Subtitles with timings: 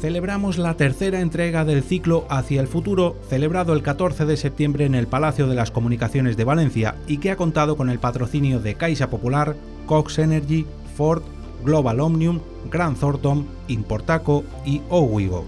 [0.00, 4.94] celebramos la tercera entrega del ciclo Hacia el Futuro, celebrado el 14 de septiembre en
[4.94, 8.76] el Palacio de las Comunicaciones de Valencia y que ha contado con el patrocinio de
[8.76, 10.64] Caixa Popular, Cox Energy,
[10.96, 11.22] Ford,
[11.64, 12.40] Global Omnium,
[12.70, 15.44] Grand Thornton, Importaco y Owigo.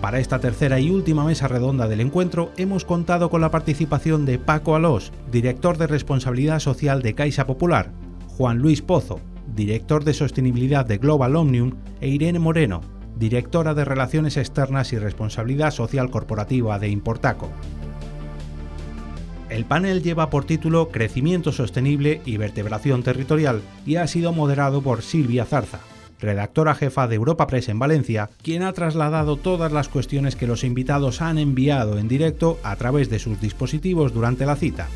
[0.00, 4.38] Para esta tercera y última mesa redonda del encuentro hemos contado con la participación de
[4.38, 7.92] Paco Alós, director de Responsabilidad Social de Caixa Popular,
[8.38, 9.20] Juan Luis Pozo,
[9.54, 12.80] director de Sostenibilidad de Global Omnium, e Irene Moreno,
[13.16, 17.50] directora de Relaciones Externas y Responsabilidad Social Corporativa de Importaco.
[19.48, 25.02] El panel lleva por título Crecimiento Sostenible y Vertebración Territorial y ha sido moderado por
[25.02, 25.80] Silvia Zarza,
[26.20, 30.64] redactora jefa de Europa Press en Valencia, quien ha trasladado todas las cuestiones que los
[30.64, 34.88] invitados han enviado en directo a través de sus dispositivos durante la cita.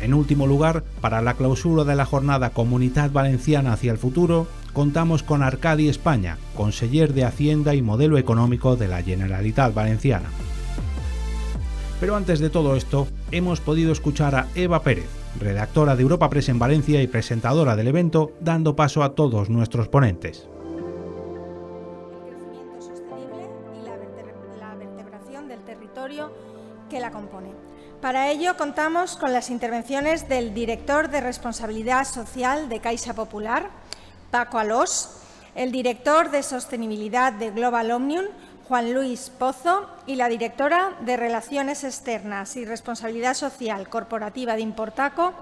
[0.00, 5.22] En último lugar, para la clausura de la jornada Comunidad Valenciana hacia el futuro, contamos
[5.22, 10.28] con Arcadi España, conseller de Hacienda y Modelo Económico de la Generalitat Valenciana.
[12.00, 15.08] Pero antes de todo esto, hemos podido escuchar a Eva Pérez,
[15.40, 19.88] redactora de Europa Press en Valencia y presentadora del evento, dando paso a todos nuestros
[19.88, 20.46] ponentes.
[22.18, 23.48] El crecimiento sostenible
[23.80, 26.30] y la vertebración del territorio
[26.90, 27.52] que la compone.
[28.02, 33.70] Para ello contamos con las intervenciones del director de Responsabilidad Social de Caixa Popular,
[34.34, 35.10] Paco Alós,
[35.54, 38.24] el director de Sostenibilidad de Global Omnium,
[38.66, 45.34] Juan Luis Pozo, y la directora de Relaciones Externas y Responsabilidad Social Corporativa de Importaco,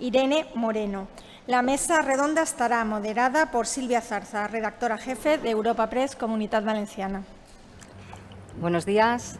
[0.00, 1.08] Irene Moreno.
[1.46, 7.24] La mesa redonda estará moderada por Silvia Zarza, redactora jefe de Europa Press Comunidad Valenciana.
[8.58, 9.38] Buenos días.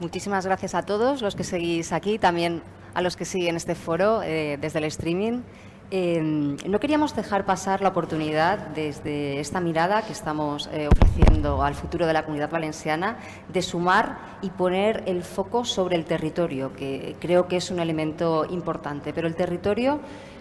[0.00, 2.62] Muchísimas gracias a todos los que seguís aquí, también
[2.94, 5.42] a los que siguen este foro eh, desde el streaming.
[5.88, 12.08] No queríamos dejar pasar la oportunidad desde esta mirada que estamos eh, ofreciendo al futuro
[12.08, 13.18] de la comunidad valenciana
[13.52, 18.44] de sumar y poner el foco sobre el territorio, que creo que es un elemento
[18.50, 19.12] importante.
[19.12, 20.00] Pero el territorio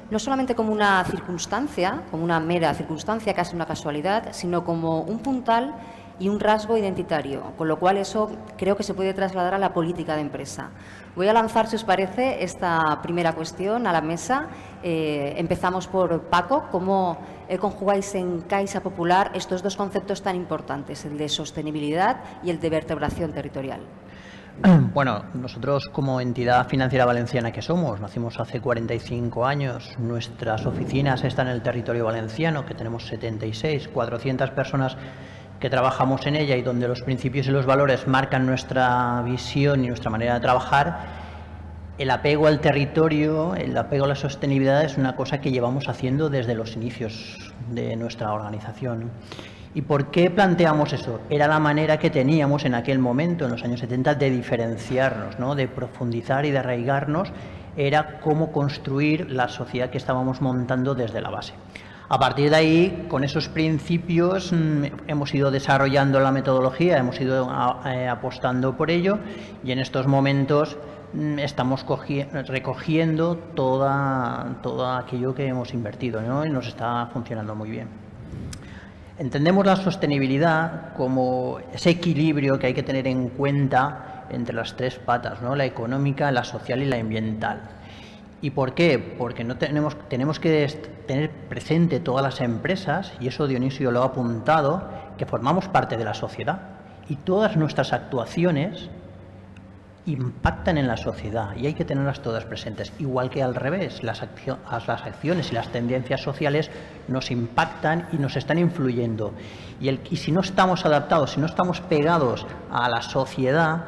[0.09, 5.19] no solamente como una circunstancia, como una mera circunstancia, casi una casualidad, sino como un
[5.19, 5.75] puntal
[6.19, 9.73] y un rasgo identitario, con lo cual eso creo que se puede trasladar a la
[9.73, 10.69] política de empresa.
[11.15, 14.47] Voy a lanzar, si os parece, esta primera cuestión a la mesa.
[14.83, 16.67] Eh, empezamos por Paco.
[16.71, 17.17] ¿Cómo
[17.47, 22.59] eh, conjugáis en Caixa Popular estos dos conceptos tan importantes, el de sostenibilidad y el
[22.59, 23.79] de vertebración territorial?
[24.93, 31.47] Bueno, nosotros como entidad financiera valenciana que somos, nacimos hace 45 años, nuestras oficinas están
[31.47, 34.95] en el territorio valenciano, que tenemos 76, 400 personas
[35.59, 39.87] que trabajamos en ella y donde los principios y los valores marcan nuestra visión y
[39.87, 41.25] nuestra manera de trabajar,
[41.97, 46.29] el apego al territorio, el apego a la sostenibilidad es una cosa que llevamos haciendo
[46.29, 49.11] desde los inicios de nuestra organización.
[49.73, 51.19] ¿Y por qué planteamos eso?
[51.29, 55.55] Era la manera que teníamos en aquel momento, en los años 70, de diferenciarnos, ¿no?
[55.55, 57.29] de profundizar y de arraigarnos,
[57.77, 61.53] era cómo construir la sociedad que estábamos montando desde la base.
[62.07, 67.49] A partir de ahí, con esos principios, mm, hemos ido desarrollando la metodología, hemos ido
[67.83, 69.17] eh, apostando por ello
[69.63, 70.77] y en estos momentos
[71.13, 71.83] mm, estamos
[72.47, 73.87] recogiendo todo
[74.95, 77.87] aquello que hemos invertido y nos está funcionando muy bien.
[79.17, 84.99] Entendemos la sostenibilidad como ese equilibrio que hay que tener en cuenta entre las tres
[84.99, 85.55] patas, ¿no?
[85.55, 87.61] la económica, la social y la ambiental.
[88.45, 88.99] ¿Y por qué?
[88.99, 90.67] Porque no tenemos, tenemos que
[91.07, 96.05] tener presente todas las empresas, y eso Dionisio lo ha apuntado, que formamos parte de
[96.05, 96.59] la sociedad.
[97.09, 98.91] Y todas nuestras actuaciones
[100.05, 102.93] impactan en la sociedad y hay que tenerlas todas presentes.
[102.99, 106.69] Igual que al revés, las, acciones y las tendencias sociales
[107.07, 109.33] nos impactan y nos están influyendo.
[109.81, 113.85] Y, el, y si no estamos adaptados, si no estamos pegados a la sociedad,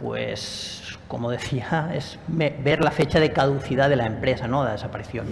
[0.00, 0.77] pues
[1.08, 4.64] como decía, es ver la fecha de caducidad de la empresa, ¿no?
[4.64, 5.26] de desaparición.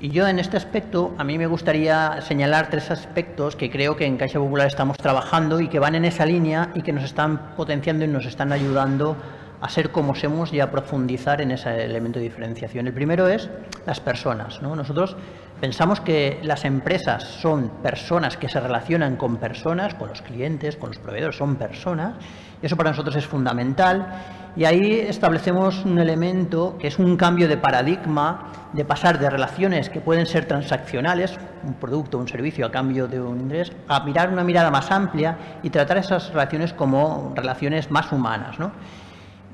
[0.00, 4.06] Y yo en este aspecto, a mí me gustaría señalar tres aspectos que creo que
[4.06, 7.56] en Caixa Popular estamos trabajando y que van en esa línea y que nos están
[7.56, 9.16] potenciando y nos están ayudando
[9.60, 12.86] a ser como somos y a profundizar en ese elemento de diferenciación.
[12.86, 13.50] El primero es
[13.86, 14.62] las personas.
[14.62, 14.76] ¿no?
[14.76, 15.16] Nosotros
[15.60, 20.90] pensamos que las empresas son personas que se relacionan con personas, con los clientes, con
[20.90, 22.14] los proveedores, son personas.
[22.62, 24.06] Y eso para nosotros es fundamental
[24.58, 29.88] y ahí establecemos un elemento que es un cambio de paradigma, de pasar de relaciones
[29.88, 34.32] que pueden ser transaccionales, un producto, un servicio a cambio de un ingreso, a mirar
[34.32, 38.58] una mirada más amplia y tratar esas relaciones como relaciones más humanas.
[38.58, 38.72] ¿no?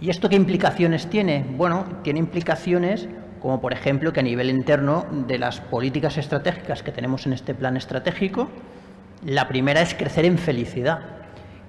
[0.00, 1.44] ¿Y esto qué implicaciones tiene?
[1.54, 3.06] Bueno, tiene implicaciones
[3.42, 7.54] como por ejemplo que a nivel interno de las políticas estratégicas que tenemos en este
[7.54, 8.48] plan estratégico,
[9.22, 11.00] La primera es crecer en felicidad.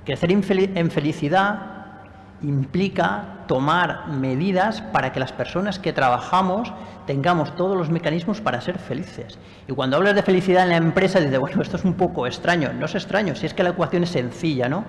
[0.06, 1.75] Crecer en felicidad
[2.42, 6.74] implica tomar medidas para que las personas que trabajamos
[7.06, 9.38] tengamos todos los mecanismos para ser felices.
[9.68, 12.74] Y cuando hablas de felicidad en la empresa, dices, bueno, esto es un poco extraño.
[12.74, 14.84] No es extraño, si es que la ecuación es sencilla, ¿no?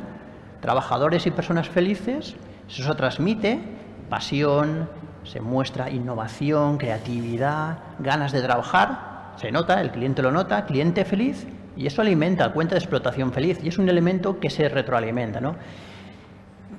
[0.60, 2.34] Trabajadores y personas felices,
[2.68, 3.60] eso se transmite
[4.08, 4.88] pasión,
[5.24, 11.46] se muestra innovación, creatividad, ganas de trabajar, se nota, el cliente lo nota, cliente feliz,
[11.76, 15.56] y eso alimenta cuenta de explotación feliz, y es un elemento que se retroalimenta, ¿no?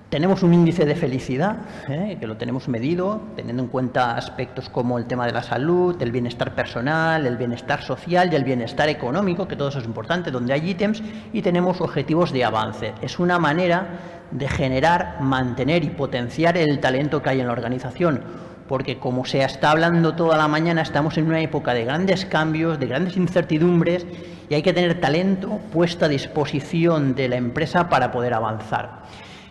[0.09, 1.57] Tenemos un índice de felicidad,
[1.89, 2.15] ¿eh?
[2.18, 6.13] que lo tenemos medido, teniendo en cuenta aspectos como el tema de la salud, el
[6.13, 10.54] bienestar personal, el bienestar social y el bienestar económico, que todo eso es importante, donde
[10.54, 12.94] hay ítems, y tenemos objetivos de avance.
[13.01, 14.00] Es una manera
[14.31, 18.21] de generar, mantener y potenciar el talento que hay en la organización,
[18.69, 22.80] porque como se está hablando toda la mañana, estamos en una época de grandes cambios,
[22.80, 24.06] de grandes incertidumbres,
[24.48, 29.01] y hay que tener talento puesto a disposición de la empresa para poder avanzar.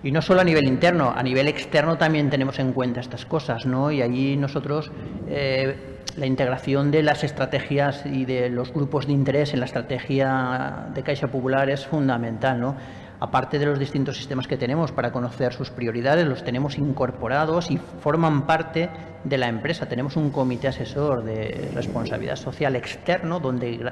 [0.07, 3.67] Y no solo a nivel interno, a nivel externo también tenemos en cuenta estas cosas,
[3.67, 3.91] ¿no?
[3.91, 4.93] Y allí nosotros
[5.27, 10.91] eh, la integración de las estrategias y de los grupos de interés en la estrategia
[10.95, 12.77] de Caixa Popular es fundamental, ¿no?
[13.19, 17.81] Aparte de los distintos sistemas que tenemos para conocer sus prioridades, los tenemos incorporados y
[17.99, 18.89] forman parte
[19.25, 19.87] de la empresa.
[19.87, 23.91] Tenemos un comité asesor de responsabilidad social externo donde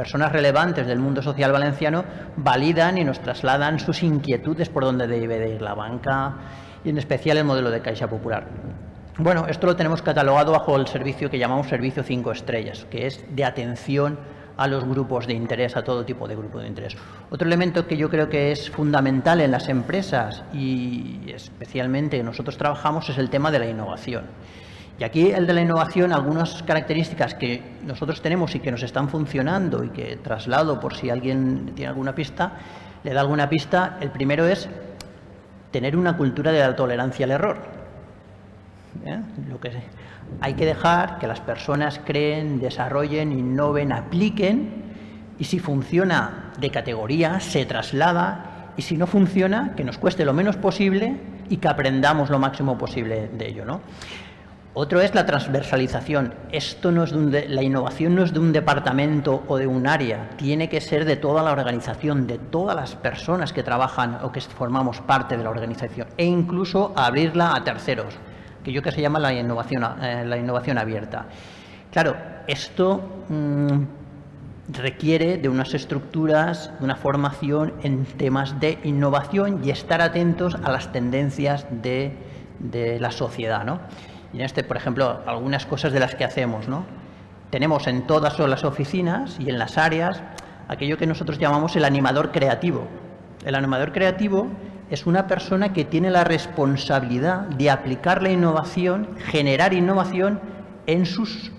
[0.00, 2.02] personas relevantes del mundo social valenciano
[2.34, 6.36] validan y nos trasladan sus inquietudes por dónde debe de ir la banca
[6.82, 8.46] y en especial el modelo de Caixa Popular.
[9.18, 13.22] Bueno, esto lo tenemos catalogado bajo el servicio que llamamos servicio 5 estrellas, que es
[13.28, 14.18] de atención
[14.56, 16.96] a los grupos de interés, a todo tipo de grupos de interés.
[17.28, 23.10] Otro elemento que yo creo que es fundamental en las empresas y especialmente nosotros trabajamos
[23.10, 24.24] es el tema de la innovación.
[25.00, 29.08] Y aquí el de la innovación, algunas características que nosotros tenemos y que nos están
[29.08, 32.52] funcionando y que traslado por si alguien tiene alguna pista,
[33.02, 33.96] le da alguna pista.
[34.02, 34.68] El primero es
[35.70, 37.56] tener una cultura de la tolerancia al error.
[39.06, 39.18] ¿Eh?
[39.48, 39.70] Lo que
[40.42, 44.84] hay que dejar que las personas creen, desarrollen, innoven, apliquen
[45.38, 50.34] y si funciona de categoría, se traslada y si no funciona, que nos cueste lo
[50.34, 51.16] menos posible
[51.48, 53.64] y que aprendamos lo máximo posible de ello.
[53.64, 53.80] ¿no?
[54.72, 56.32] Otro es la transversalización.
[56.52, 60.30] Esto no es de la innovación no es de un departamento o de un área,
[60.36, 64.40] tiene que ser de toda la organización, de todas las personas que trabajan o que
[64.40, 68.14] formamos parte de la organización, e incluso abrirla a terceros,
[68.62, 71.26] que yo que se llama la innovación, eh, abierta.
[71.90, 72.14] Claro,
[72.46, 73.82] esto mm,
[74.68, 80.70] requiere de unas estructuras, de una formación en temas de innovación y estar atentos a
[80.70, 82.12] las tendencias de,
[82.60, 83.80] de la sociedad, ¿no?
[84.32, 86.84] Y en este, por ejemplo, algunas cosas de las que hacemos, ¿no?
[87.50, 90.22] Tenemos en todas las oficinas y en las áreas
[90.68, 92.86] aquello que nosotros llamamos el animador creativo.
[93.44, 94.46] El animador creativo
[94.88, 100.40] es una persona que tiene la responsabilidad de aplicar la innovación, generar innovación
[100.86, 101.50] en sus,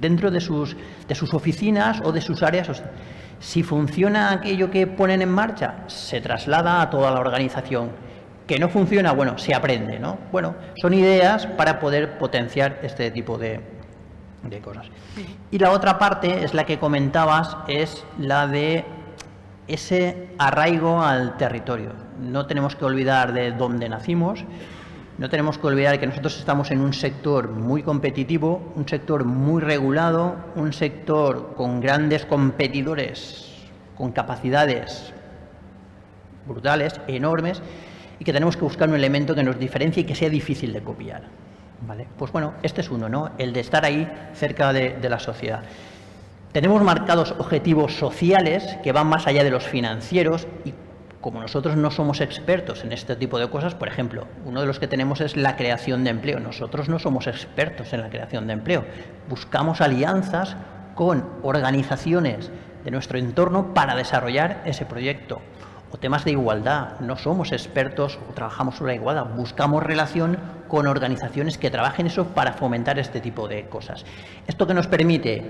[0.00, 0.76] dentro de sus,
[1.08, 2.82] de sus oficinas o de sus áreas.
[3.40, 7.90] Si funciona aquello que ponen en marcha, se traslada a toda la organización
[8.46, 10.18] que no funciona, bueno, se aprende, ¿no?
[10.30, 13.60] Bueno, son ideas para poder potenciar este tipo de,
[14.62, 14.86] cosas.
[15.50, 18.84] Y la otra parte es la que comentabas, es la de
[19.68, 21.92] ese arraigo al territorio.
[22.20, 24.44] No tenemos que olvidar de dónde nacimos,
[25.18, 29.62] no tenemos que olvidar que nosotros estamos en un sector muy competitivo, un sector muy
[29.62, 33.52] regulado, un sector con grandes competidores,
[33.94, 35.12] con capacidades
[36.46, 37.62] brutales, enormes,
[38.22, 40.80] y que tenemos que buscar un elemento que nos diferencie y que sea difícil de
[40.80, 41.22] copiar.
[41.84, 42.06] ¿Vale?
[42.16, 43.32] Pues bueno, este es uno, ¿no?
[43.36, 45.64] El de estar ahí cerca de, de la sociedad.
[46.52, 50.72] Tenemos marcados objetivos sociales que van más allá de los financieros y
[51.20, 54.78] como nosotros no somos expertos en este tipo de cosas, por ejemplo, uno de los
[54.78, 56.38] que tenemos es la creación de empleo.
[56.38, 58.84] Nosotros no somos expertos en la creación de empleo.
[59.28, 60.56] Buscamos alianzas
[60.94, 62.52] con organizaciones
[62.84, 65.42] de nuestro entorno para desarrollar ese proyecto
[65.92, 66.98] o temas de igualdad.
[67.00, 72.28] No somos expertos o trabajamos sobre la igualdad, buscamos relación con organizaciones que trabajen eso
[72.28, 74.04] para fomentar este tipo de cosas.
[74.46, 75.42] Esto que nos permite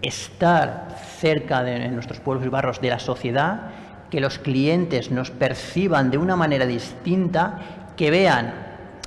[0.00, 0.88] estar
[1.18, 3.70] cerca de nuestros pueblos y barrios de la sociedad,
[4.10, 7.58] que los clientes nos perciban de una manera distinta,
[7.96, 8.54] que vean,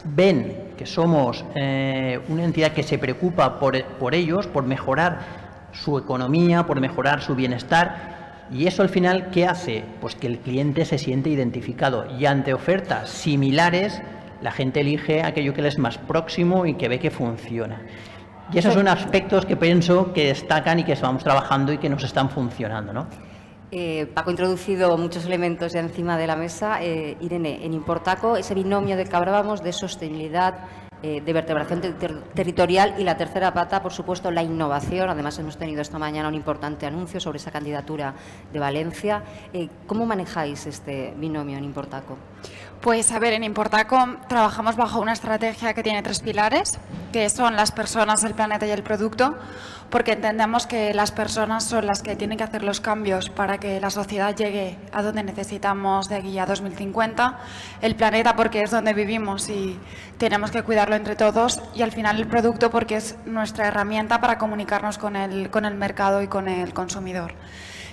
[0.04, 5.20] ven que somos eh, una entidad que se preocupa por ellos, por mejorar
[5.72, 8.17] su economía, por mejorar su bienestar
[8.52, 9.84] y eso al final, ¿qué hace?
[10.00, 14.02] Pues que el cliente se siente identificado y ante ofertas similares,
[14.42, 17.82] la gente elige aquello que le es más próximo y que ve que funciona.
[18.54, 22.04] Y esos son aspectos que pienso que destacan y que estamos trabajando y que nos
[22.04, 23.08] están funcionando, ¿no?
[23.72, 26.82] Eh, Paco ha introducido muchos elementos ya encima de la mesa.
[26.82, 30.60] Eh, Irene, en Importaco, ese binomio de que hablábamos de sostenibilidad,
[31.04, 31.82] eh, de vertebración
[32.34, 35.10] territorial y la tercera pata, por supuesto, la innovación.
[35.10, 38.14] Además, hemos tenido esta mañana un importante anuncio sobre esa candidatura
[38.52, 39.24] de Valencia.
[39.86, 42.18] ¿Cómo manejáis este binomio en Importaco?
[42.82, 43.98] Pues a ver, en Importaco
[44.30, 46.78] trabajamos bajo una estrategia que tiene tres pilares,
[47.12, 49.36] que son las personas, el planeta y el producto,
[49.90, 53.82] porque entendemos que las personas son las que tienen que hacer los cambios para que
[53.82, 57.40] la sociedad llegue a donde necesitamos de aquí a 2050,
[57.82, 59.80] el planeta porque es donde vivimos y
[60.20, 64.38] tenemos que cuidarlo entre todos y al final el producto porque es nuestra herramienta para
[64.38, 67.34] comunicarnos con el, con el mercado y con el consumidor.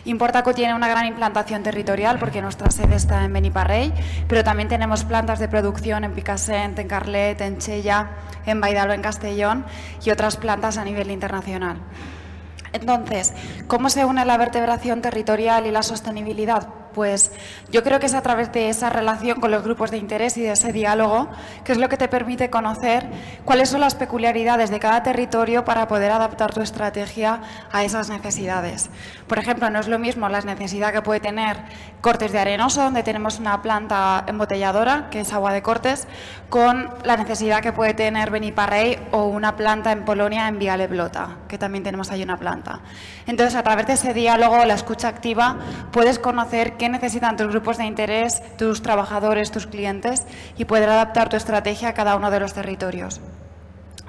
[0.07, 3.93] Importaco tiene una gran implantación territorial porque nuestra sede está en Beniparrey,
[4.29, 8.11] pero también tenemos plantas de producción en Picassent, en Carlet, en Chella,
[8.45, 9.65] en Baidalo, en Castellón
[10.05, 11.79] y otras plantas a nivel internacional.
[12.75, 13.33] Entonces,
[13.67, 16.84] ¿cómo se une la vertebración territorial y la sostenibilidad?
[16.95, 17.33] Pues
[17.71, 20.43] yo creo que es a través de esa relación con los grupos de interés y
[20.43, 21.29] de ese diálogo
[21.65, 23.07] que es lo que te permite conocer
[23.45, 27.41] cuáles son las peculiaridades de cada territorio para poder adaptar tu estrategia
[27.73, 28.91] a esas necesidades.
[29.27, 31.57] Por ejemplo, no es lo mismo la necesidad que puede tener
[32.01, 36.07] Cortes de Arenoso, donde tenemos una planta embotelladora, que es agua de Cortes,
[36.51, 41.59] con la necesidad que puede tener Beniparrey o una planta en Polonia en Blota, que
[41.59, 42.81] también tenemos ahí una planta.
[43.27, 45.57] Entonces, a través de ese diálogo, la escucha activa,
[45.91, 50.25] puedes conocer qué necesitan tus grupos de interés, tus trabajadores, tus clientes
[50.57, 53.21] y poder adaptar tu estrategia a cada uno de los territorios.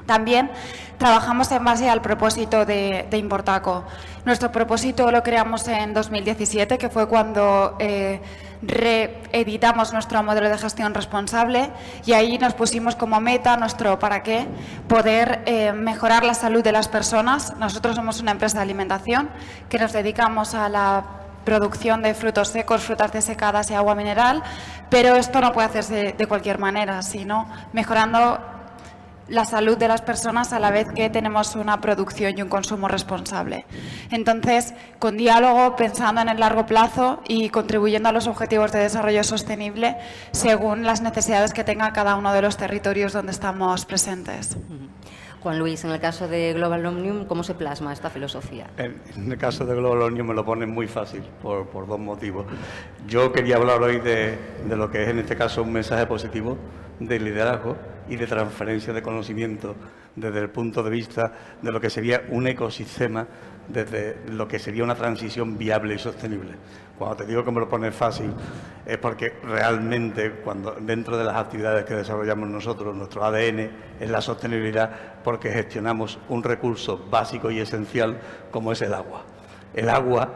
[0.05, 0.51] También
[0.97, 3.83] trabajamos en base al propósito de, Importaco.
[4.25, 8.21] Nuestro propósito lo creamos en 2017, que fue cuando eh,
[8.61, 11.69] reeditamos nuestro modelo de gestión responsable
[12.05, 14.47] y ahí nos pusimos como meta nuestro para qué,
[14.87, 17.55] poder eh, mejorar la salud de las personas.
[17.57, 19.29] Nosotros somos una empresa de alimentación
[19.69, 24.43] que nos dedicamos a la producción de frutos secos, frutas desecadas y agua mineral,
[24.89, 28.39] pero esto no puede hacerse de cualquier manera, sino mejorando
[29.27, 32.87] la salud de las personas a la vez que tenemos una producción y un consumo
[32.87, 33.65] responsable.
[34.11, 39.23] Entonces, con diálogo, pensando en el largo plazo y contribuyendo a los objetivos de desarrollo
[39.23, 39.97] sostenible
[40.31, 44.57] según las necesidades que tenga cada uno de los territorios donde estamos presentes.
[45.45, 48.65] Juan Luis, en el caso de Global Omnium, ¿cómo se plasma esta filosofía?
[48.77, 48.99] En,
[49.31, 52.47] el caso de Global Omnium me lo ponen muy fácil, por, dos motivos.
[53.07, 56.57] Yo quería hablar hoy de, de lo que es en este caso un mensaje positivo
[56.99, 57.77] de liderazgo
[58.09, 59.75] y de transferencia de conocimiento
[60.15, 63.27] desde el punto de vista de lo que sería un ecosistema,
[63.67, 66.53] desde lo que sería una transición viable y sostenible.
[66.97, 68.33] Cuando te digo que me lo pones fácil,
[68.85, 74.21] es porque realmente cuando dentro de las actividades que desarrollamos nosotros, nuestro ADN es la
[74.21, 74.89] sostenibilidad
[75.23, 78.17] porque gestionamos un recurso básico y esencial
[78.49, 79.23] como es el agua.
[79.73, 80.33] El agua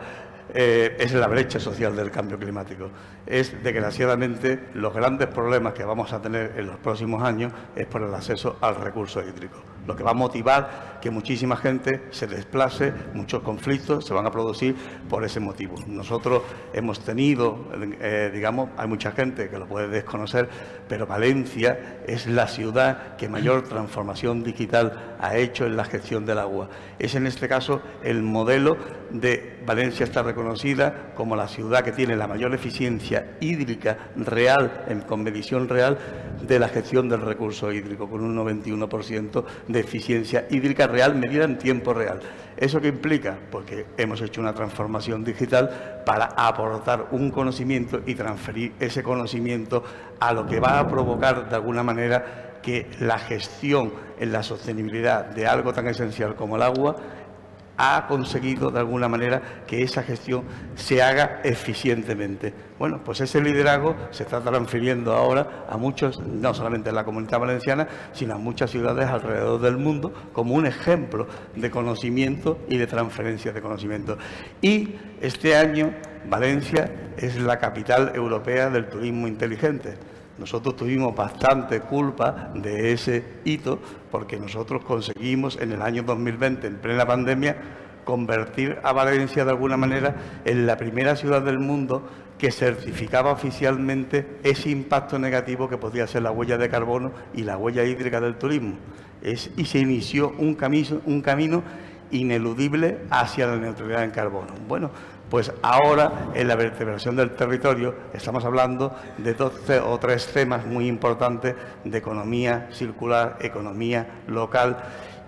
[0.53, 2.89] eh, es la brecha social del cambio climático.
[3.25, 8.01] Es, desgraciadamente, los grandes problemas que vamos a tener en los próximos años es por
[8.01, 12.93] el acceso al recurso hídrico lo que va a motivar que muchísima gente se desplace,
[13.13, 14.75] muchos conflictos se van a producir
[15.09, 15.75] por ese motivo.
[15.87, 17.67] Nosotros hemos tenido,
[18.01, 20.49] eh, digamos, hay mucha gente que lo puede desconocer,
[20.87, 26.39] pero Valencia es la ciudad que mayor transformación digital ha hecho en la gestión del
[26.39, 26.69] agua.
[26.97, 28.77] Es en este caso el modelo
[29.11, 35.01] de Valencia está reconocida como la ciudad que tiene la mayor eficiencia hídrica real, en,
[35.01, 35.97] con medición real,
[36.41, 41.57] de la gestión del recurso hídrico, con un 91% de eficiencia hídrica real medida en
[41.57, 42.19] tiempo real.
[42.57, 43.37] ¿Eso qué implica?
[43.49, 49.83] Porque hemos hecho una transformación digital para aportar un conocimiento y transferir ese conocimiento
[50.19, 55.25] a lo que va a provocar de alguna manera que la gestión en la sostenibilidad
[55.25, 56.97] de algo tan esencial como el agua
[57.79, 60.43] ha conseguido de alguna manera que esa gestión
[60.75, 62.53] se haga eficientemente.
[62.77, 67.39] Bueno, pues ese liderazgo se está transfiriendo ahora a muchos, no solamente en la comunidad
[67.39, 72.85] valenciana, sino a muchas ciudades alrededor del mundo como un ejemplo de conocimiento y de
[72.85, 74.17] transferencia de conocimiento.
[74.61, 75.93] Y este año
[76.27, 79.95] Valencia es la capital europea del turismo inteligente.
[80.39, 83.79] Nosotros tuvimos bastante culpa de ese hito
[84.09, 87.57] porque nosotros conseguimos en el año 2020, en plena pandemia,
[88.05, 90.15] convertir a Valencia de alguna manera
[90.45, 96.21] en la primera ciudad del mundo que certificaba oficialmente ese impacto negativo que podía ser
[96.21, 98.75] la huella de carbono y la huella hídrica del turismo.
[99.21, 101.61] y se inició un camino, un camino
[102.11, 104.53] ineludible hacia la neutralidad en carbono.
[104.67, 104.91] Bueno,
[105.29, 109.53] pues ahora en la vertebración del territorio estamos hablando de dos
[109.85, 114.77] o tres temas muy importantes de economía circular, economía local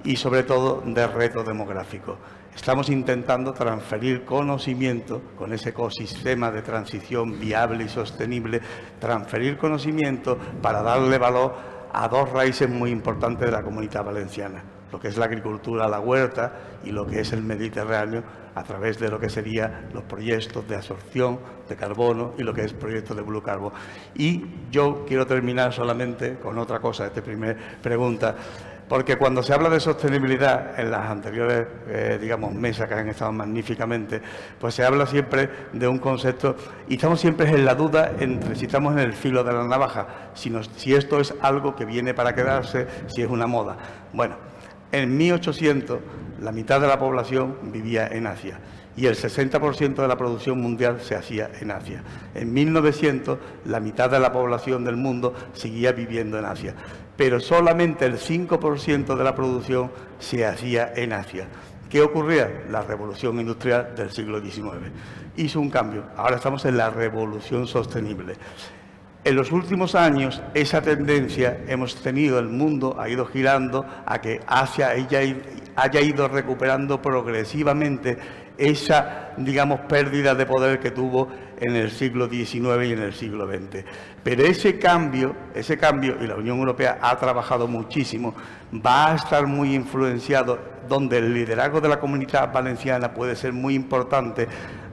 [0.04, 2.18] y sobre todo de reto demográfico.
[2.56, 8.60] Estamos intentando transferir conocimiento con ese ecosistema de transición viable y sostenible,
[9.00, 11.54] transferir conocimiento para darle valor
[11.94, 16.00] a dos raíces muy importantes de la comunidad valenciana, lo que es la agricultura, la
[16.00, 16.54] huerta
[16.84, 18.24] y lo que es el Mediterráneo
[18.56, 22.64] a través de lo que serían los proyectos de absorción de carbono y lo que
[22.64, 23.72] es proyectos de blue carbon.
[24.16, 28.36] Y yo quiero terminar solamente con otra cosa, esta primera pregunta.
[28.92, 33.32] Porque cuando se habla de sostenibilidad en las anteriores, eh, digamos, mesas que han estado
[33.32, 34.22] magníficamente,
[34.60, 36.58] pues se habla siempre de un concepto
[36.90, 40.32] y estamos siempre en la duda entre si estamos en el filo de la navaja,
[40.34, 43.78] si, si esto es algo que viene para quedarse, si es una moda.
[44.12, 44.36] Bueno,
[44.92, 46.00] en 1800
[46.42, 48.60] la mitad de la población vivía en Asia
[48.98, 52.04] y el 60% de la producción mundial se hacía en Asia.
[52.36, 56.76] En 1900 la mitad de la población del mundo seguía viviendo en Asia,
[57.16, 61.48] pero solamente el 5% de la producción se hacía en Asia.
[61.90, 62.64] ¿Qué ocurría?
[62.70, 64.92] La revolución industrial del siglo XIX.
[65.36, 66.06] Hizo un cambio.
[66.16, 68.36] Ahora estamos en la revolución sostenible.
[69.24, 74.40] En los últimos años, esa tendencia hemos tenido, el mundo ha ido girando a que
[74.48, 74.90] Asia
[75.76, 78.18] haya ido recuperando progresivamente
[78.58, 81.28] esa, digamos, pérdida de poder que tuvo
[81.60, 83.86] en el siglo XIX y en el siglo XX.
[84.24, 88.34] Pero ese cambio, ese cambio, y la Unión Europea ha trabajado muchísimo,
[88.74, 90.58] va a estar muy influenciado,
[90.90, 94.48] donde el liderazgo de la comunidad valenciana puede ser muy importante,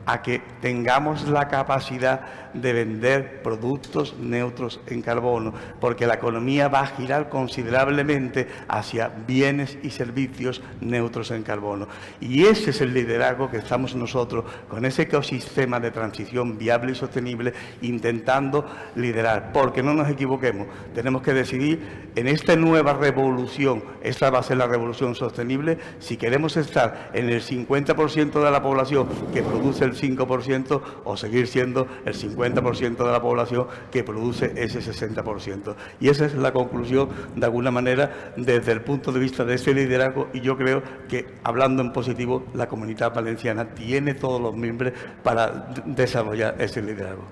[0.08, 6.80] a que tengamos la capacidad de vender productos neutros en carbono, porque la economía va
[6.80, 11.88] a girar considerablemente hacia bienes y servicios neutros en carbono.
[12.20, 16.94] Y ese es el liderazgo que estamos nosotros, con ese ecosistema de transición viable y
[16.94, 17.52] sostenible,
[17.82, 19.52] intentando liderar.
[19.52, 24.56] Porque no nos equivoquemos, tenemos que decidir en esta nueva revolución, esta va a ser
[24.56, 29.94] la revolución sostenible, si queremos estar en el 50% de la población que produce el
[29.94, 35.74] 5% o seguir siendo el 50% de la población que produce ese 60%.
[36.00, 39.74] Y esa es la conclusión, de alguna manera, desde el punto de vista de ese
[39.74, 44.92] liderazgo y yo creo que, hablando en positivo, la comunidad valenciana tiene todos los miembros
[45.22, 47.24] para desarrollar ese liderazgo.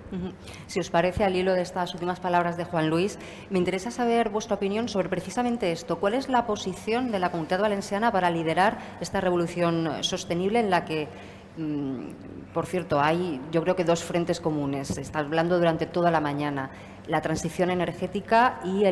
[0.66, 3.18] Si os parece, al hilo de estas últimas palabras de Juan Luis,
[3.50, 5.98] me interesa saber vuestra opinión sobre precisamente esto.
[5.98, 10.84] ¿Cuál es la posición de la comunidad valenciana para liderar esta revolución sostenible en la
[10.84, 11.08] que
[12.52, 14.88] por cierto, hay yo creo que dos frentes comunes.
[14.88, 16.70] Se está hablando durante toda la mañana
[17.06, 18.84] la transición energética y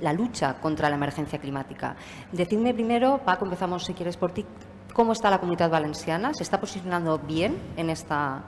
[0.00, 1.96] la lucha contra la emergencia climática.
[2.30, 4.44] Decidme primero, Paco, empezamos si quieres por ti,
[4.92, 6.34] ¿cómo está la comunidad valenciana?
[6.34, 8.42] ¿Se está posicionando bien en esta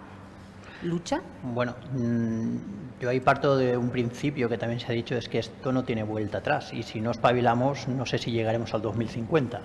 [0.83, 1.22] lucha?
[1.42, 2.57] Bueno, mm,
[3.00, 5.85] yo ahí parto de un principio que también se ha dicho, es que esto no
[5.85, 9.61] tiene vuelta atrás y si no espabilamos no sé si llegaremos al 2050,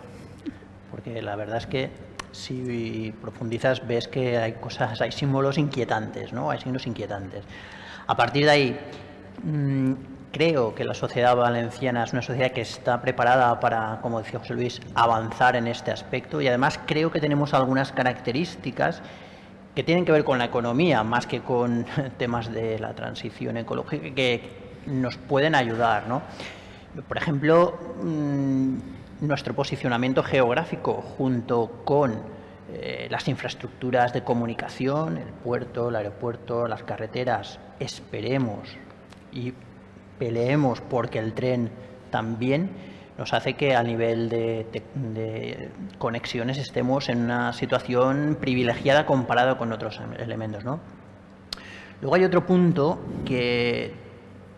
[0.92, 1.92] porque la verdad es que
[2.32, 6.52] si profundizas ves que hay cosas, hay símbolos inquietantes, ¿no?
[6.52, 7.44] Hay signos inquietantes.
[8.08, 8.80] A partir de ahí,
[9.44, 9.94] mm,
[10.32, 14.54] creo que la sociedad valenciana es una sociedad que está preparada para, como decía José
[14.54, 19.02] Luis, avanzar en este aspecto y además creo que tenemos algunas características
[19.76, 21.86] que tienen que ver con la economía más que con
[22.18, 26.22] temas de la transición ecológica que nos pueden ayudar, ¿no?
[27.08, 28.78] Por ejemplo, mm,
[29.22, 32.22] nuestro posicionamiento geográfico junto con
[32.72, 38.70] eh, las infraestructuras de comunicación, el puerto, el aeropuerto, las carreteras, esperemos
[39.32, 39.54] y
[40.18, 41.72] peleemos porque el tren
[42.12, 42.70] también
[43.18, 50.00] nos hace que a nivel de, conexiones estemos en una situación privilegiada comparado con otros
[50.18, 50.64] elementos.
[50.64, 50.80] ¿no?
[52.02, 53.94] Luego hay otro punto que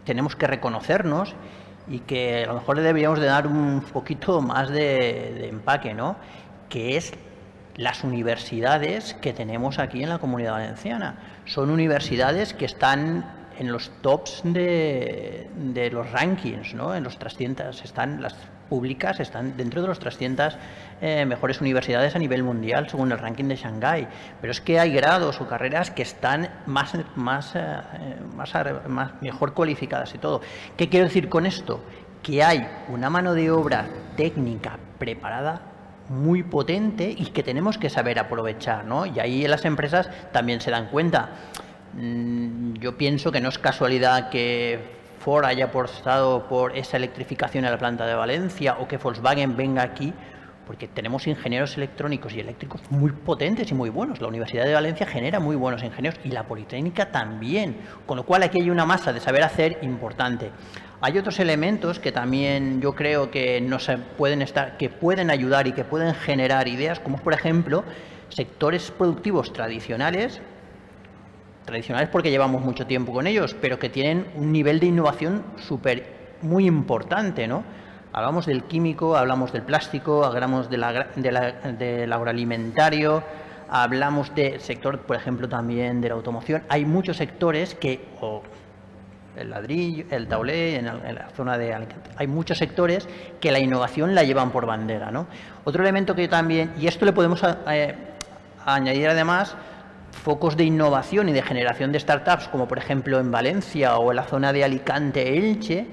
[0.05, 1.33] tenemos que reconocernos
[1.91, 6.15] y que a lo mejor le deberíamos de dar un poquito más de, empaque, ¿no?
[6.69, 7.13] Que es
[7.75, 11.17] las universidades que tenemos aquí en la Comunidad Valenciana.
[11.45, 13.25] Son universidades que están
[13.59, 16.95] en los tops de, de los rankings, ¿no?
[16.95, 18.35] En los 300 están las
[18.71, 20.55] públicas están dentro de los 300
[21.01, 24.07] eh, mejores universidades a nivel mundial según el ranking de Shanghái.
[24.39, 27.81] Pero es que hay grados o carreras que están más, más, eh,
[28.33, 28.53] más,
[28.87, 30.39] más mejor cualificadas y todo.
[30.77, 31.83] ¿Qué quiero decir con esto?
[32.23, 35.63] Que hay una mano de obra técnica preparada
[36.07, 39.05] muy potente y que tenemos que saber aprovechar, ¿no?
[39.05, 41.29] Y ahí las empresas también se dan cuenta.
[41.93, 47.71] Mm, yo pienso que no es casualidad que Ford haya apostado por esa electrificación en
[47.71, 50.13] la planta de Valencia o que Volkswagen venga aquí,
[50.65, 54.19] porque tenemos ingenieros electrónicos y eléctricos muy potentes y muy buenos.
[54.19, 58.41] La Universidad de Valencia genera muy buenos ingenieros y la Politécnica también, con lo cual
[58.41, 60.49] aquí hay una masa de saber hacer importante.
[61.01, 65.73] Hay otros elementos que también yo creo que nos pueden estar, que pueden ayudar y
[65.73, 67.83] que pueden generar ideas, como por ejemplo
[68.29, 70.41] sectores productivos tradicionales,
[71.65, 76.21] tradicionales porque llevamos mucho tiempo con ellos, pero que tienen un nivel de innovación súper
[76.41, 77.63] muy importante, ¿no?
[78.13, 83.23] Hablamos del químico, hablamos del plástico, hablamos de la, del agroalimentario,
[83.69, 86.61] hablamos del sector, por ejemplo, también de la automoción.
[86.67, 88.01] Hay muchos sectores que,
[89.37, 91.73] el ladrillo, el taulé, en, la zona de
[92.17, 93.07] Hay muchos sectores
[93.39, 95.09] que la innovación la llevan por bandera.
[95.09, 95.27] ¿no?
[95.63, 97.95] Otro elemento que también, y esto le podemos eh,
[98.65, 99.55] añadir además,
[100.11, 104.17] focos de innovación y de generación de startups, como por ejemplo en Valencia o en
[104.17, 105.87] la zona de Alicante-Elche,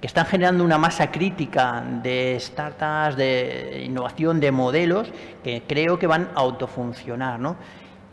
[0.00, 5.12] que están generando una masa crítica de startups, de innovación, de modelos,
[5.44, 7.38] que creo que van a autofuncionar.
[7.38, 7.56] ¿no?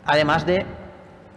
[0.04, 0.64] Además de,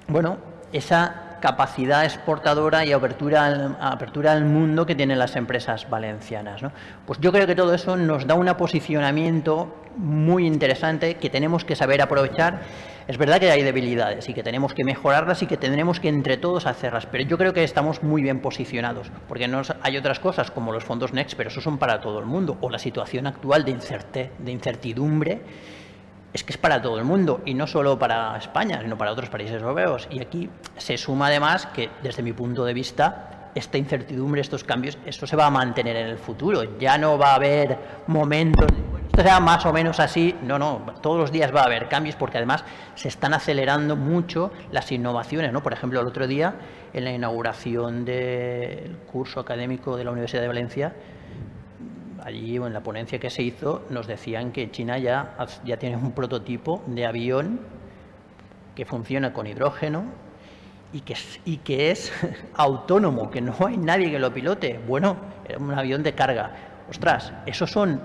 [0.08, 0.38] bueno,
[0.72, 6.62] esa capacidad exportadora y apertura al, apertura al mundo que tienen las empresas valencianas.
[7.06, 11.76] Pues yo creo que todo eso nos da un posicionamiento muy interesante que tenemos que
[11.76, 12.62] saber aprovechar.
[13.08, 16.38] Es verdad que hay debilidades y que tenemos que mejorarlas y que tendremos que entre
[16.38, 20.52] todos hacerlas, pero yo creo que estamos muy bien posicionados, porque no hay otras cosas
[20.52, 23.66] como los fondos Next, pero eso son para todo el mundo, o la situación actual
[23.66, 23.78] de,
[24.40, 25.42] de incertidumbre
[26.34, 29.30] es que es para todo el mundo y no solo para España, sino para otros
[29.30, 30.08] países europeos.
[30.10, 34.98] Y aquí se suma además que, desde mi punto de vista, esta incertidumbre, estos cambios,
[35.06, 36.78] esto se va a mantener en el futuro.
[36.80, 38.68] Ya no va a haber momentos,
[39.06, 42.16] esto sea más o menos así, no, no, todos los días va a haber cambios
[42.16, 42.64] porque además
[42.96, 45.54] se están acelerando mucho las innovaciones.
[45.54, 45.62] ¿no?
[45.62, 46.56] Por ejemplo, el otro día,
[46.94, 50.94] en la inauguración del curso académico de la Universidad de Valencia,
[52.24, 55.36] allí en la ponencia que se hizo nos decían que China ya,
[55.66, 57.60] ya tiene un prototipo de avión
[58.76, 60.06] que funciona con hidrógeno
[60.94, 62.14] y que, y que es
[62.56, 64.80] autónomo, que no hay nadie que lo pilote.
[64.88, 66.52] Bueno, era un avión de carga.
[66.90, 68.02] Ostras, esos son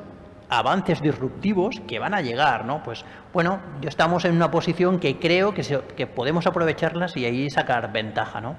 [0.48, 2.82] avances disruptivos que van a llegar, ¿no?
[2.82, 5.62] Pues bueno, yo estamos en una posición que creo que,
[5.94, 8.56] que podemos aprovecharlas y ahí sacar ventaja, ¿no?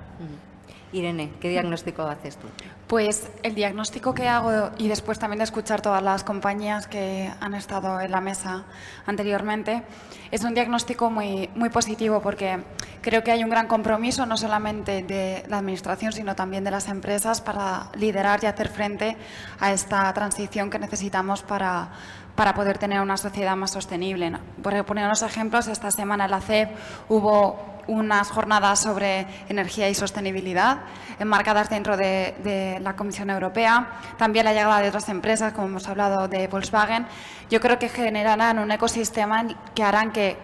[0.91, 2.47] Irene, ¿qué diagnóstico haces tú?
[2.88, 7.54] Pues el diagnóstico que hago, y después también de escuchar todas las compañías que han
[7.54, 8.65] estado en la mesa
[9.06, 9.84] anteriormente,
[10.32, 12.63] es un diagnóstico muy, muy positivo porque
[13.02, 16.88] creo que hay un gran compromiso no solamente de la Administración, sino también de las
[16.88, 19.17] empresas para liderar y hacer frente
[19.60, 21.89] a esta transición que necesitamos para,
[22.36, 24.32] para poder tener una sociedad más sostenible.
[24.63, 26.69] Por poner unos ejemplos, esta semana en la CEP
[27.10, 30.80] hubo unas jornadas sobre energía y sostenibilidad
[31.19, 36.28] enmarcadas dentro de, la Comisión Europea, también la llegada de otras empresas, como hemos hablado
[36.28, 37.06] de Volkswagen.
[37.49, 40.38] Yo creo que generarán un ecosistema que harán que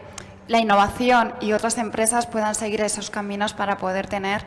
[0.48, 4.44] la innovación y otras empresas puedan seguir esos caminos para poder tener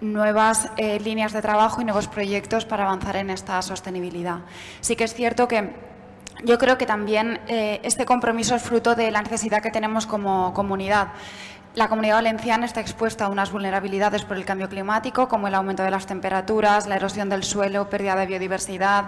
[0.00, 4.38] nuevas eh, líneas de trabajo y nuevos proyectos para avanzar en esta sostenibilidad.
[4.80, 5.72] Sí que es cierto que
[6.44, 10.54] yo creo que también eh, este compromiso es fruto de la necesidad que tenemos como
[10.54, 11.08] comunidad.
[11.76, 15.84] La comunidad valenciana está expuesta a unas vulnerabilidades por el cambio climático, como el aumento
[15.84, 19.04] de las temperaturas, la erosión del suelo, pérdida de biodiversidad,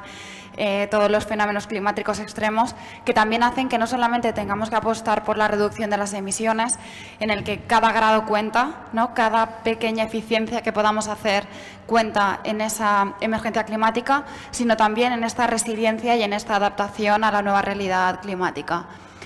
[0.57, 5.25] eh, todos los fenómenos climáticos extremos, que también hacen que no solamente tengamos que apostar
[5.25, 6.79] por la reducción de las emisiones,
[7.19, 9.13] en el que cada grado cuenta, ¿no?
[9.13, 11.49] cada pequeña eficiencia que podamos hacer
[11.87, 14.23] cuenta en esa emergencia climática,
[14.53, 18.85] sino también en esta resiliencia y en esta adaptación a la nueva realidad climática.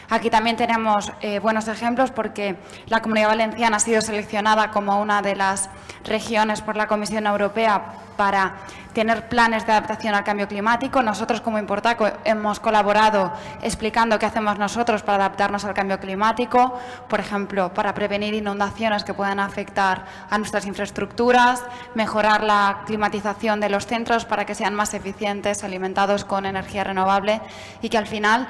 [0.09, 5.21] Aquí también tenemos eh, buenos ejemplos porque la Comunidad Valenciana ha sido seleccionada como una
[5.21, 5.69] de las
[6.05, 8.55] regiones por la Comisión Europea para
[8.92, 11.03] tener planes de adaptación al cambio climático.
[11.03, 13.31] Nosotros como Importaco hemos colaborado
[13.62, 19.12] explicando qué hacemos nosotros para adaptarnos al cambio climático, por ejemplo, para prevenir inundaciones que
[19.12, 21.62] puedan afectar a nuestras infraestructuras,
[21.95, 27.42] mejorar la climatización de los centros para que sean más eficientes, alimentados con energía renovable
[27.83, 28.49] y que al final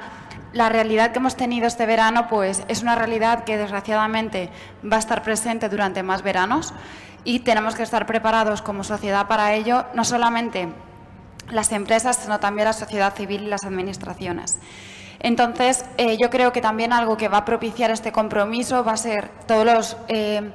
[0.53, 4.49] la realidad que hemos tenido este verano pues, es una realidad que desgraciadamente
[4.83, 6.73] va a estar presente durante más veranos
[7.23, 10.69] y tenemos que estar preparados como sociedad para ello, no solamente
[11.49, 14.59] las empresas, sino también la sociedad civil y las administraciones.
[15.19, 18.97] Entonces, eh, yo creo que también algo que va a propiciar este compromiso va a
[18.97, 20.51] ser todos los eh,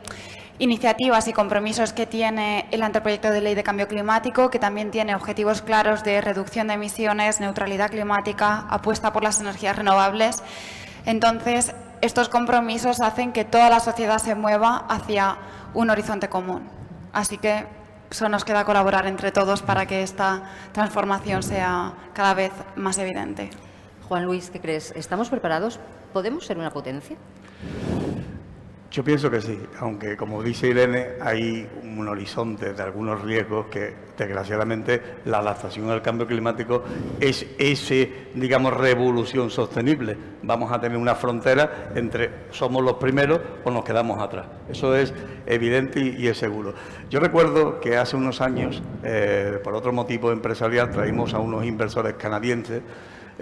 [0.63, 5.17] iniciativas y compromisos que tiene el anteproyecto de ley de cambio climático, que también tiene
[5.17, 10.41] objetivos claros de reducción de emisiones, neutralidad climática, apuesta por las energías renovables.
[11.05, 15.37] Entonces, estos compromisos hacen que toda la sociedad se mueva hacia
[15.75, 16.63] un horizonte común.
[17.13, 17.67] Así que
[18.13, 23.51] solo nos queda colaborar entre todos para que esta transformación sea cada vez más evidente.
[24.07, 24.93] Juan Luis, ¿qué crees?
[24.95, 25.81] ¿Estamos preparados?
[26.13, 27.17] ¿Podemos ser una potencia?
[28.93, 33.95] Yo pienso que sí, aunque como dice Irene, hay un horizonte de algunos riesgos que
[34.19, 36.85] desgraciadamente la adaptación al cambio climático
[37.19, 40.15] es ese, digamos, revolución sostenible.
[40.43, 44.45] Vamos a tener una frontera entre somos los primeros o nos quedamos atrás.
[44.69, 45.15] Eso es
[45.47, 46.75] evidente y, es seguro.
[47.09, 52.13] Yo recuerdo que hace unos años, eh, por otro motivo empresarial, traímos a unos inversores
[52.19, 52.83] canadienses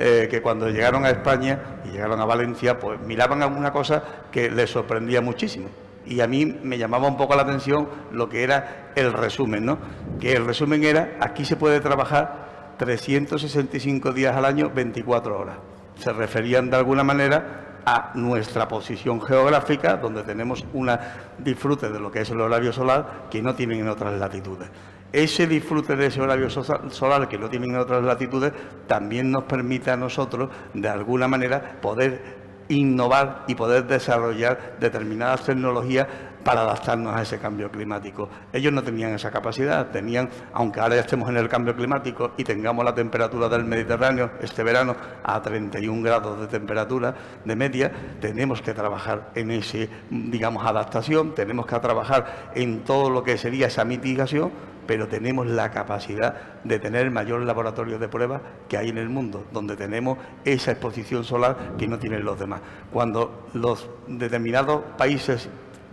[0.03, 4.51] eh, que cuando llegaron a España y llegaron a Valencia, pues miraban alguna cosa que
[4.51, 5.69] les sorprendía muchísimo.
[6.07, 9.77] Y a mí me llamaba un poco la atención lo que era el resumen, ¿no?
[10.19, 15.59] Que el resumen era, aquí se puede trabajar 365 días al año, 24 horas.
[15.97, 20.91] Se referían de alguna manera a nuestra posición geográfica, donde tenemos un
[21.37, 24.71] disfrute de lo que es el horario solar que no tienen en otras latitudes
[25.12, 28.53] ese disfrute de ese horario solar que no tienen en otras latitudes
[28.87, 36.07] también nos permite a nosotros, de alguna manera, poder innovar y poder desarrollar determinadas tecnologías
[36.44, 38.29] para adaptarnos a ese cambio climático.
[38.53, 42.44] Ellos no tenían esa capacidad, tenían, aunque ahora ya estemos en el cambio climático y
[42.44, 48.62] tengamos la temperatura del Mediterráneo este verano a 31 grados de temperatura de media, tenemos
[48.62, 49.79] que trabajar en esa,
[50.11, 54.50] digamos, adaptación, tenemos que trabajar en todo lo que sería esa mitigación
[54.90, 59.46] pero tenemos la capacidad de tener mayor laboratorio de pruebas que hay en el mundo,
[59.53, 62.61] donde tenemos esa exposición solar que no tienen los demás.
[62.92, 65.48] Cuando los determinados países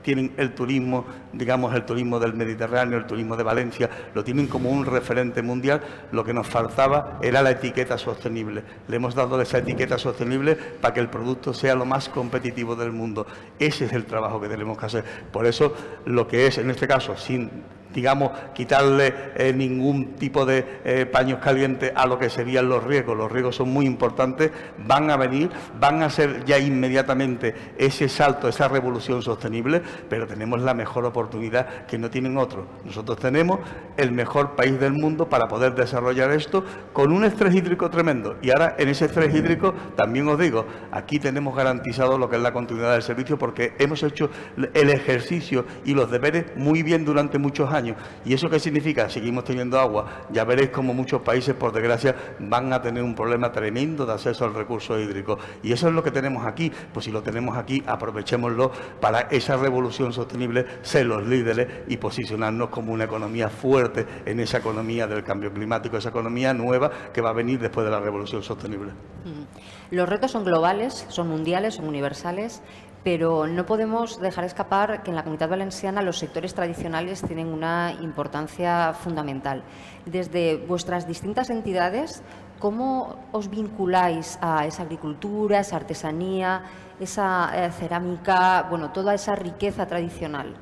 [0.07, 4.69] tienen el turismo, digamos el turismo del Mediterráneo, el turismo de Valencia, lo tienen como
[4.69, 5.81] un referente mundial,
[6.13, 8.63] lo que nos faltaba era la etiqueta sostenible.
[8.87, 12.93] Le hemos dado esa etiqueta sostenible para que el producto sea lo más competitivo del
[12.93, 13.27] mundo.
[13.59, 15.03] Ese es el trabajo que tenemos que hacer.
[15.29, 17.51] Por eso lo que es, en este caso, sin
[17.97, 23.17] digamos, quitarle eh, ningún tipo de eh, paños calientes a lo que serían los riesgos.
[23.17, 24.51] Los riesgos son muy importantes,
[24.85, 30.61] van a venir, van a ser ya inmediatamente ese salto, esa revolución sostenible, pero tenemos
[30.61, 32.67] la mejor oportunidad que no tienen otros.
[32.85, 33.61] Nosotros tenemos
[33.97, 38.37] el mejor país del mundo para poder desarrollar esto con un estrés hídrico tremendo.
[38.43, 42.43] Y ahora en ese estrés hídrico también os digo, aquí tenemos garantizado lo que es
[42.43, 44.29] la continuidad del servicio porque hemos hecho
[44.75, 47.86] el ejercicio y los deberes muy bien durante muchos años
[48.25, 49.09] ¿Y eso qué significa?
[49.09, 50.25] Seguimos teniendo agua.
[50.31, 54.45] Ya veréis como muchos países, por desgracia, van a tener un problema tremendo de acceso
[54.45, 55.37] al recurso hídrico.
[55.63, 56.71] Y eso es lo que tenemos aquí.
[56.93, 62.69] Pues si lo tenemos aquí, aprovechémoslo para esa revolución sostenible, ser los líderes y posicionarnos
[62.69, 67.29] como una economía fuerte en esa economía del cambio climático, esa economía nueva que va
[67.29, 68.91] a venir después de la revolución sostenible.
[68.91, 69.95] Mm.
[69.95, 72.61] Los retos son globales, son mundiales, son universales
[73.07, 77.93] pero no podemos dejar escapar que en la comunidad valenciana los sectores tradicionales tienen una
[78.01, 79.63] importancia fundamental.
[80.05, 82.21] Desde vuestras distintas entidades,
[82.59, 86.63] ¿cómo os vinculáis a esa agricultura, esa artesanía,
[86.99, 90.53] esa eh, cerámica, bueno, toda esa riqueza tradicional?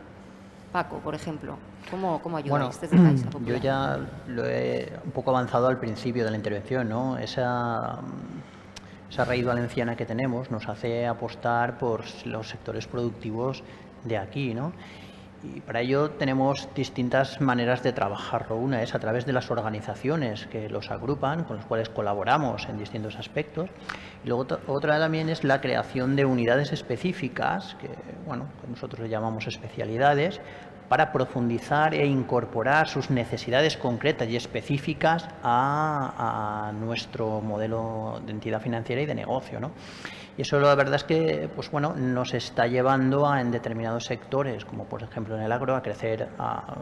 [0.71, 1.57] Paco, por ejemplo.
[1.89, 6.29] ¿Cómo, cómo ayudáis desde Caixa Yo ya lo he un poco avanzado al principio de
[6.29, 7.17] la intervención, ¿no?
[7.17, 8.01] Esa
[9.09, 13.63] esa raíz valenciana que tenemos nos hace apostar por los sectores productivos
[14.03, 14.73] de aquí, ¿no?
[15.53, 18.55] Y para ello tenemos distintas maneras de trabajarlo.
[18.55, 22.79] Una es a través de las organizaciones que los agrupan, con las cuales colaboramos en
[22.79, 23.69] distintos aspectos.
[24.23, 27.89] Y luego otra también es la creación de unidades específicas, que
[28.25, 30.41] bueno, nosotros le llamamos especialidades,
[30.89, 39.01] para profundizar e incorporar sus necesidades concretas y específicas a, nuestro modelo de entidad financiera
[39.01, 39.59] y de negocio.
[39.59, 39.71] ¿no?
[40.37, 44.65] Y eso la verdad es que pues, bueno, nos está llevando a, en determinados sectores,
[44.65, 46.75] como por ejemplo en el agro, a crecer a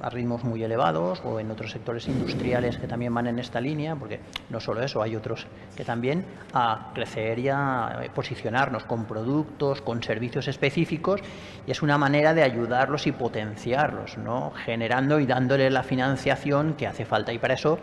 [0.00, 3.96] a ritmos muy elevados o en otros sectores industriales que también van en esta línea,
[3.96, 9.82] porque no solo eso, hay otros que también a crecer y a posicionarnos con productos,
[9.82, 11.20] con servicios específicos
[11.66, 14.52] y es una manera de ayudarlos y potenciarlos, ¿no?
[14.64, 17.78] generando y dándole la financiación que hace falta y para eso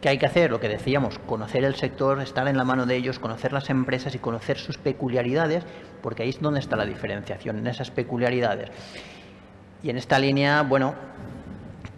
[0.00, 0.52] ¿Qué hay que hacer?
[0.52, 4.14] Lo que decíamos, conocer el sector, estar en la mano de ellos, conocer las empresas
[4.14, 5.64] y conocer sus peculiaridades,
[6.02, 8.70] porque ahí es donde está la diferenciación, en esas peculiaridades.
[9.82, 10.94] Y en esta línea, bueno,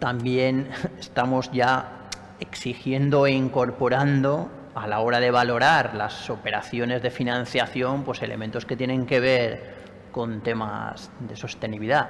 [0.01, 0.67] también
[0.99, 2.09] estamos ya
[2.39, 8.75] exigiendo e incorporando a la hora de valorar las operaciones de financiación, pues elementos que
[8.75, 9.75] tienen que ver
[10.11, 12.09] con temas de sostenibilidad,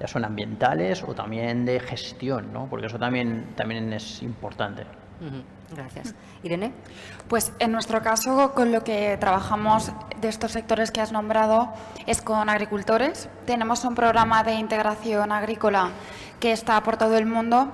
[0.00, 2.66] ya son ambientales o también de gestión, ¿no?
[2.68, 4.82] porque eso también, también es importante.
[5.70, 6.14] Gracias.
[6.42, 6.72] Irene.
[7.28, 11.72] Pues en nuestro caso, con lo que trabajamos de estos sectores que has nombrado
[12.06, 13.28] es con agricultores.
[13.46, 15.90] Tenemos un programa de integración agrícola
[16.40, 17.72] que está por todo el mundo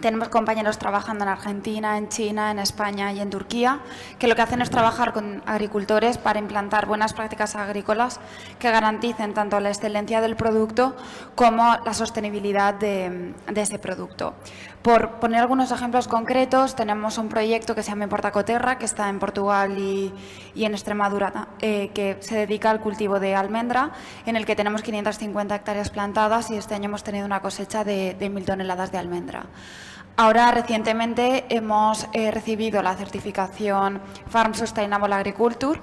[0.00, 3.80] tenemos compañeros trabajando en Argentina, en China, en España y en Turquía,
[4.18, 8.20] que lo que hacen es trabajar con agricultores para implantar buenas prácticas agrícolas
[8.58, 10.96] que garanticen tanto la excelencia del producto
[11.34, 14.34] como la sostenibilidad de, ese producto.
[14.84, 19.18] Por poner algunos ejemplos concretos, tenemos un proyecto que se llama Portacoterra, que está en
[19.18, 20.12] Portugal y,
[20.54, 23.92] en Extremadura, eh, que se dedica al cultivo de almendra,
[24.26, 28.12] en el que tenemos 550 hectáreas plantadas y este año hemos tenido una cosecha de,
[28.12, 29.46] de 1.000 toneladas de almendra.
[30.18, 35.80] Ahora, recientemente, hemos eh, recibido la certificación Farm Sustainable Agriculture,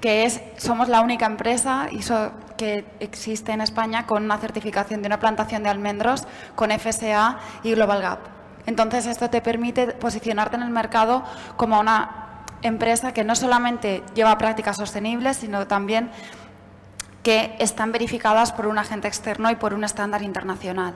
[0.00, 1.88] que es, somos la única empresa
[2.56, 7.74] que existe en España con una certificación de una plantación de almendros con FSA y
[7.74, 8.39] Global Gap.
[8.66, 11.24] Entonces, esto te permite posicionarte en el mercado
[11.56, 16.10] como una empresa que no solamente lleva prácticas sostenibles, sino también
[17.22, 20.94] que están verificadas por un agente externo y por un estándar internacional.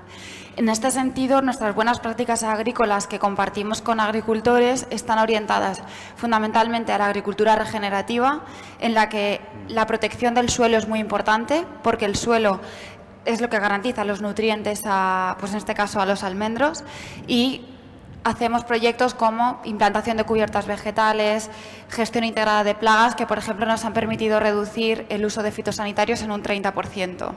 [0.57, 5.83] En este sentido, nuestras buenas prácticas agrícolas que compartimos con agricultores están orientadas
[6.17, 8.41] fundamentalmente a la agricultura regenerativa,
[8.81, 12.61] en la que la protección del suelo es muy importante, porque el suelo
[13.25, 16.85] es lo que garantiza los nutrientes, a, pues en este caso a los almendros,
[17.27, 17.67] y
[18.25, 21.51] hacemos proyectos como implantación de cubiertas vegetales,
[21.91, 26.23] gestión integrada de plagas, que por ejemplo nos han permitido reducir el uso de fitosanitarios
[26.23, 27.33] en un 30%.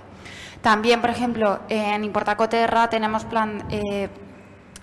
[0.62, 3.26] También, por ejemplo, en Importacoterra tenemos
[3.70, 4.10] eh,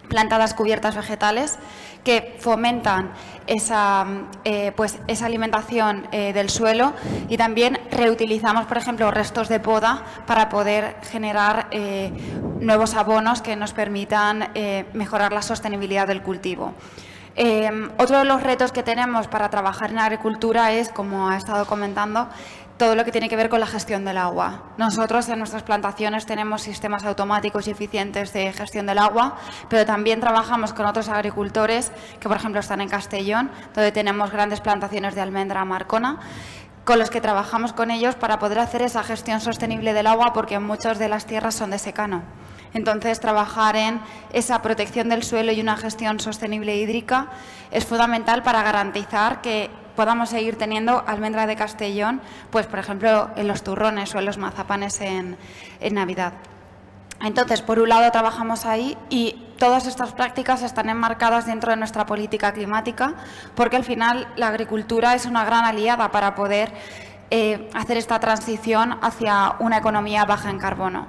[0.08, 1.58] plantadas cubiertas vegetales
[2.04, 3.12] que fomentan
[3.46, 4.06] esa,
[4.44, 6.92] eh, pues, esa alimentación eh, del suelo
[7.28, 12.12] y también reutilizamos, por ejemplo, restos de poda para poder generar eh,
[12.60, 14.50] nuevos abonos que nos permitan
[14.92, 16.74] mejorar la sostenibilidad del cultivo.
[17.98, 22.28] otro de los retos que tenemos para trabajar en agricultura es, como ha estado comentando,
[22.76, 24.62] todo lo que tiene que ver con la gestión del agua.
[24.78, 29.36] Nosotros en nuestras plantaciones tenemos sistemas automáticos y eficientes de gestión del agua,
[29.68, 34.60] pero también trabajamos con otros agricultores que, por ejemplo, están en Castellón, donde tenemos grandes
[34.60, 36.18] plantaciones de almendra marcona,
[36.84, 40.58] con los que trabajamos con ellos para poder hacer esa gestión sostenible del agua, porque
[40.58, 42.22] muchas de las tierras son de secano.
[42.74, 44.00] Entonces, trabajar en
[44.32, 47.28] esa protección del suelo y una gestión sostenible hídrica
[47.70, 53.48] es fundamental para garantizar que podamos seguir teniendo almendra de Castellón, pues por ejemplo en
[53.48, 55.36] los turrones o en los mazapanes en,
[55.92, 56.32] Navidad.
[57.20, 62.06] Entonces, por un lado trabajamos ahí y todas estas prácticas están enmarcadas dentro de nuestra
[62.06, 63.14] política climática
[63.54, 66.72] porque al final la agricultura es una gran aliada para poder
[67.30, 71.06] eh, hacer esta transición hacia una economía baja en carbono.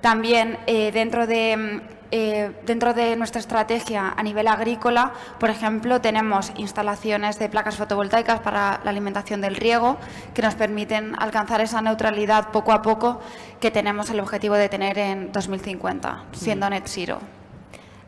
[0.00, 6.52] También eh, dentro de eh, dentro de nuestra estrategia a nivel agrícola, por ejemplo, tenemos
[6.56, 9.98] instalaciones de placas fotovoltaicas para la alimentación del riego
[10.34, 13.20] que nos permiten alcanzar esa neutralidad poco a poco
[13.60, 17.37] que tenemos el objetivo de tener en 2050, siendo net zero.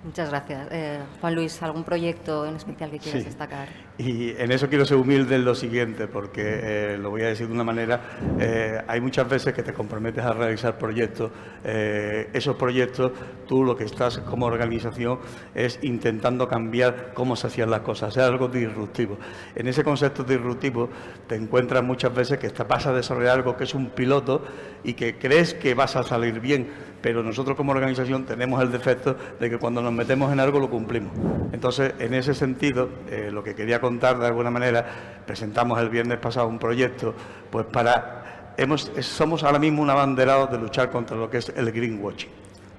[0.03, 0.69] Muchas gracias.
[0.71, 3.69] Eh, Juan Luis, ¿algún proyecto en especial que quieras destacar?
[3.99, 7.47] Y en eso quiero ser humilde en lo siguiente, porque eh, lo voy a decir
[7.47, 8.01] de una manera,
[8.39, 11.31] eh, hay muchas veces que te comprometes a realizar proyectos,
[11.63, 13.13] esos proyectos
[13.47, 15.19] tú lo que estás como organización
[15.55, 19.19] es intentando cambiar cómo se hacían las cosas, hacer algo disruptivo.
[19.55, 20.89] En ese concepto disruptivo
[21.27, 24.43] te encuentras muchas veces que vas a desarrollar algo que es un piloto
[24.83, 26.69] y que crees que vas a salir bien,
[27.03, 30.71] pero nosotros como organización tenemos el defecto de que cuando nos metemos en algo lo
[30.71, 31.13] cumplimos.
[31.53, 36.19] Entonces, en ese sentido, eh, lo que quería contar de alguna manera, presentamos el viernes
[36.19, 37.15] pasado un proyecto,
[37.51, 41.73] pues para, hemos, somos ahora mismo un abanderado de luchar contra lo que es el
[41.73, 42.31] greenwashing.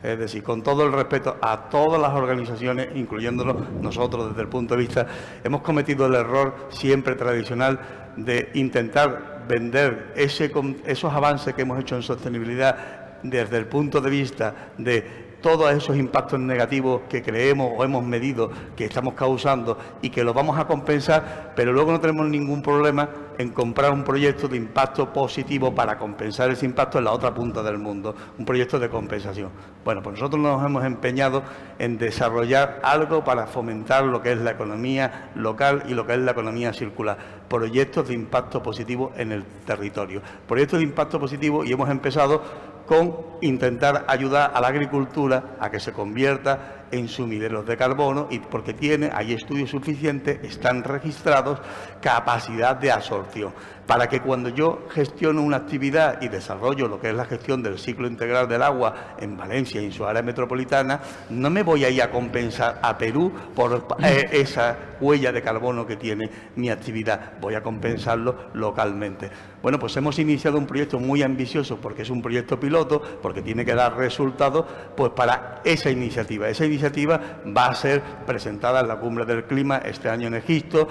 [0.04, 4.76] Es decir, con todo el respeto a todas las organizaciones, incluyéndonos nosotros desde el punto
[4.76, 5.08] de vista,
[5.44, 7.80] hemos cometido el error siempre tradicional
[8.18, 14.74] de intentar vender esos avances que hemos hecho en sostenibilidad desde el punto de vista
[14.78, 20.24] de todos esos impactos negativos que creemos o hemos medido que estamos causando y que
[20.24, 24.58] los vamos a compensar, pero luego no tenemos ningún problema en comprar un proyecto de
[24.58, 28.90] impacto positivo para compensar ese impacto en la otra punta del mundo, un proyecto de
[28.90, 29.50] compensación.
[29.84, 31.42] Bueno, pues nosotros nos hemos empeñado
[31.80, 36.20] en desarrollar algo para fomentar lo que es la economía local y lo que es
[36.20, 37.18] la economía circular,
[37.50, 42.44] proyectos de impacto positivo en el territorio, proyectos de impacto positivo y hemos empezado
[42.92, 48.40] con intentar ayudar a la agricultura a que se convierta en sumideros de carbono y
[48.40, 51.62] porque tiene, hay estudios suficientes, están registrados,
[52.02, 53.54] capacidad de absorción.
[53.92, 57.78] Para que cuando yo gestiono una actividad y desarrollo lo que es la gestión del
[57.78, 61.90] ciclo integral del agua en Valencia y en su área metropolitana, no me voy a
[61.90, 67.34] ir a compensar a Perú por eh, esa huella de carbono que tiene mi actividad,
[67.42, 69.30] voy a compensarlo localmente.
[69.62, 73.66] Bueno, pues hemos iniciado un proyecto muy ambicioso porque es un proyecto piloto, porque tiene
[73.66, 74.66] que dar resultados,
[74.96, 76.48] pues para esa iniciativa.
[76.48, 80.88] Esa iniciativa va a ser presentada en la cumbre del clima este año en Egipto,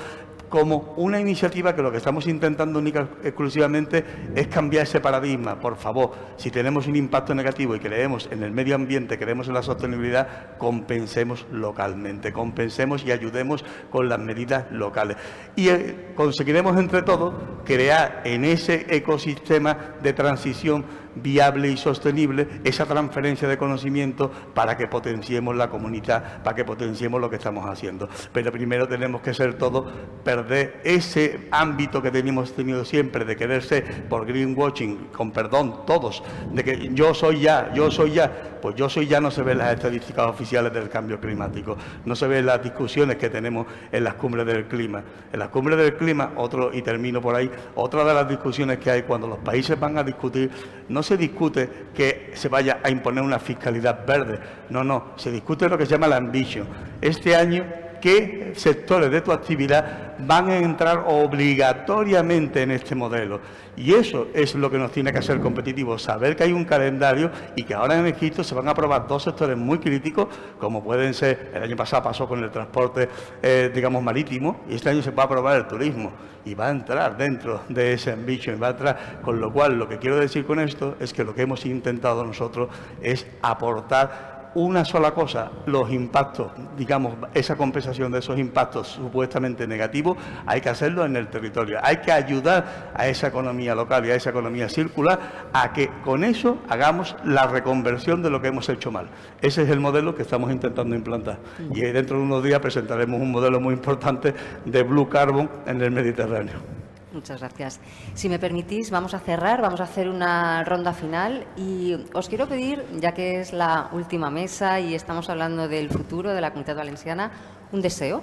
[0.50, 5.60] como una iniciativa que lo que estamos intentando única exclusivamente es cambiar ese paradigma.
[5.60, 9.54] Por favor, si tenemos un impacto negativo y creemos en el medio ambiente, creemos en
[9.54, 15.16] la sostenibilidad, compensemos localmente, compensemos y ayudemos con las medidas locales.
[15.54, 17.34] Y eh, conseguiremos entre todos
[17.64, 20.84] crear en ese ecosistema de transición
[21.14, 27.20] viable y sostenible esa transferencia de conocimiento para que potenciemos la comunidad, para que potenciemos
[27.20, 28.08] lo que estamos haciendo.
[28.32, 29.92] Pero primero tenemos que ser todos,
[30.24, 36.64] perder ese ámbito que tenemos tenido siempre de quererse por greenwashing, con perdón, todos, de
[36.64, 39.74] que yo soy ya, yo soy ya, pues yo soy ya no se ven las
[39.74, 44.46] estadísticas oficiales del cambio climático, no se ven las discusiones que tenemos en las cumbres
[44.46, 45.02] del clima.
[45.32, 48.90] En las cumbres del clima, otro, y termino por ahí, otra de las discusiones que
[48.90, 50.50] hay cuando los países van a discutir,
[50.88, 54.38] no se discute que se vaya a imponer una fiscalidad verde,
[54.70, 56.66] no, no, se discute lo que se llama la ambition.
[57.00, 57.64] Este año
[58.00, 63.40] qué sectores de tu actividad van a entrar obligatoriamente en este modelo.
[63.76, 67.30] Y eso es lo que nos tiene que hacer competitivos, saber que hay un calendario
[67.56, 70.28] y que ahora en Egipto se van a aprobar dos sectores muy críticos,
[70.58, 73.08] como pueden ser, el año pasado pasó con el transporte,
[73.42, 76.12] eh, digamos, marítimo, y este año se va a aprobar el turismo,
[76.44, 79.88] y va a entrar dentro de ese ambition, va a entrar, con lo cual lo
[79.88, 82.68] que quiero decir con esto es que lo que hemos intentado nosotros
[83.02, 90.16] es aportar una sola cosa, los impactos, digamos, esa compensación de esos impactos supuestamente negativos,
[90.46, 91.78] hay que hacerlo en el territorio.
[91.82, 96.24] Hay que ayudar a esa economía local y a esa economía circular a que con
[96.24, 99.08] eso hagamos la reconversión de lo que hemos hecho mal.
[99.40, 101.38] Ese es el modelo que estamos intentando implantar.
[101.74, 104.34] Y dentro de unos días presentaremos un modelo muy importante
[104.64, 106.89] de Blue Carbon en el Mediterráneo.
[107.12, 107.80] Muchas gracias.
[108.14, 112.46] Si me permitís, vamos a cerrar, vamos a hacer una ronda final y os quiero
[112.46, 116.76] pedir, ya que es la última mesa y estamos hablando del futuro de la comunidad
[116.76, 117.32] valenciana,
[117.72, 118.22] un deseo,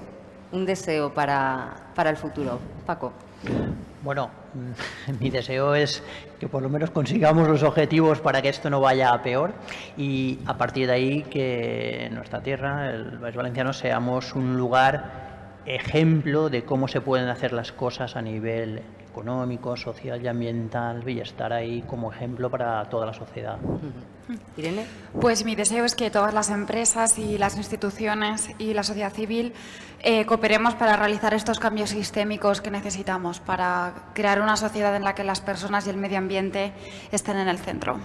[0.53, 2.59] un deseo para, para el futuro.
[2.85, 3.11] Paco.
[4.03, 4.29] Bueno,
[5.19, 6.01] mi deseo es
[6.39, 9.53] que por lo menos consigamos los objetivos para que esto no vaya a peor
[9.97, 15.36] y a partir de ahí que nuestra tierra, el País Valenciano, seamos un lugar
[15.67, 21.19] ejemplo de cómo se pueden hacer las cosas a nivel económico, social y ambiental y
[21.19, 23.57] estar ahí como ejemplo para toda la sociedad.
[24.57, 24.85] Irene.
[25.19, 29.53] Pues mi deseo es que todas las empresas y las instituciones y la sociedad civil
[29.99, 35.15] eh, cooperemos para realizar estos cambios sistémicos que necesitamos para crear una sociedad en la
[35.15, 36.73] que las personas y el medio ambiente
[37.11, 37.97] estén en el centro.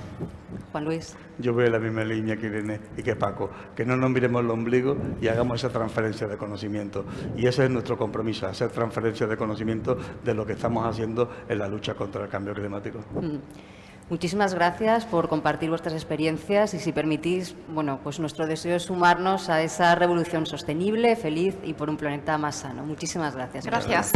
[0.73, 1.17] Juan Luis.
[1.39, 4.51] Yo veo la misma línea que Irene y que Paco, que no nos miremos el
[4.51, 7.05] ombligo y hagamos esa transferencia de conocimiento.
[7.37, 11.59] Y ese es nuestro compromiso, hacer transferencia de conocimiento de lo que estamos haciendo en
[11.59, 13.01] la lucha contra el cambio climático.
[13.21, 13.82] Mm.
[14.13, 19.49] Muchísimas gracias por compartir vuestras experiencias y si permitís, bueno, pues nuestro deseo es sumarnos
[19.49, 22.85] a esa revolución sostenible, feliz y por un planeta más sano.
[22.85, 23.65] Muchísimas gracias.
[23.65, 24.13] Gracias.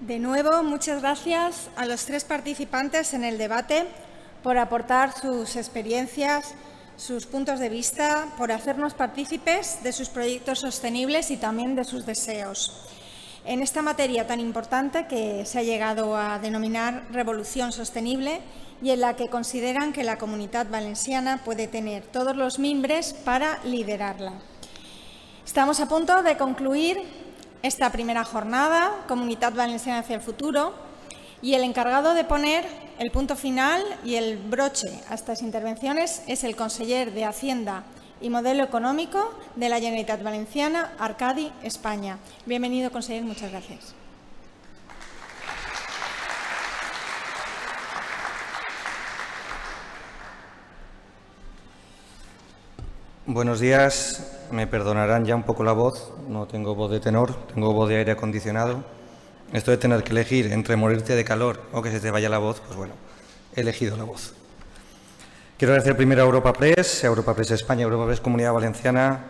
[0.00, 3.88] De nuevo, muchas gracias a los tres participantes en el debate
[4.44, 6.54] por aportar sus experiencias,
[6.96, 12.06] sus puntos de vista, por hacernos partícipes de sus proyectos sostenibles y también de sus
[12.06, 12.88] deseos.
[13.48, 18.42] En esta materia tan importante que se ha llegado a denominar revolución sostenible
[18.82, 23.58] y en la que consideran que la comunidad valenciana puede tener todos los mimbres para
[23.64, 24.34] liderarla.
[25.46, 26.98] Estamos a punto de concluir
[27.62, 30.74] esta primera jornada, Comunidad Valenciana hacia el futuro,
[31.40, 32.66] y el encargado de poner
[32.98, 37.84] el punto final y el broche a estas intervenciones es el conseller de Hacienda
[38.20, 42.18] y Modelo Económico de la Generalitat Valenciana, Arcadi, España.
[42.46, 43.94] Bienvenido, conseller, muchas gracias.
[53.26, 57.74] Buenos días, me perdonarán ya un poco la voz, no tengo voz de tenor, tengo
[57.74, 58.82] voz de aire acondicionado.
[59.52, 62.38] Esto de tener que elegir entre morirte de calor o que se te vaya la
[62.38, 62.94] voz, pues bueno,
[63.54, 64.37] he elegido la voz.
[65.58, 69.24] Quiero agradecer primero a Europa Press, a Europa Press España, a Europa Press Comunidad Valenciana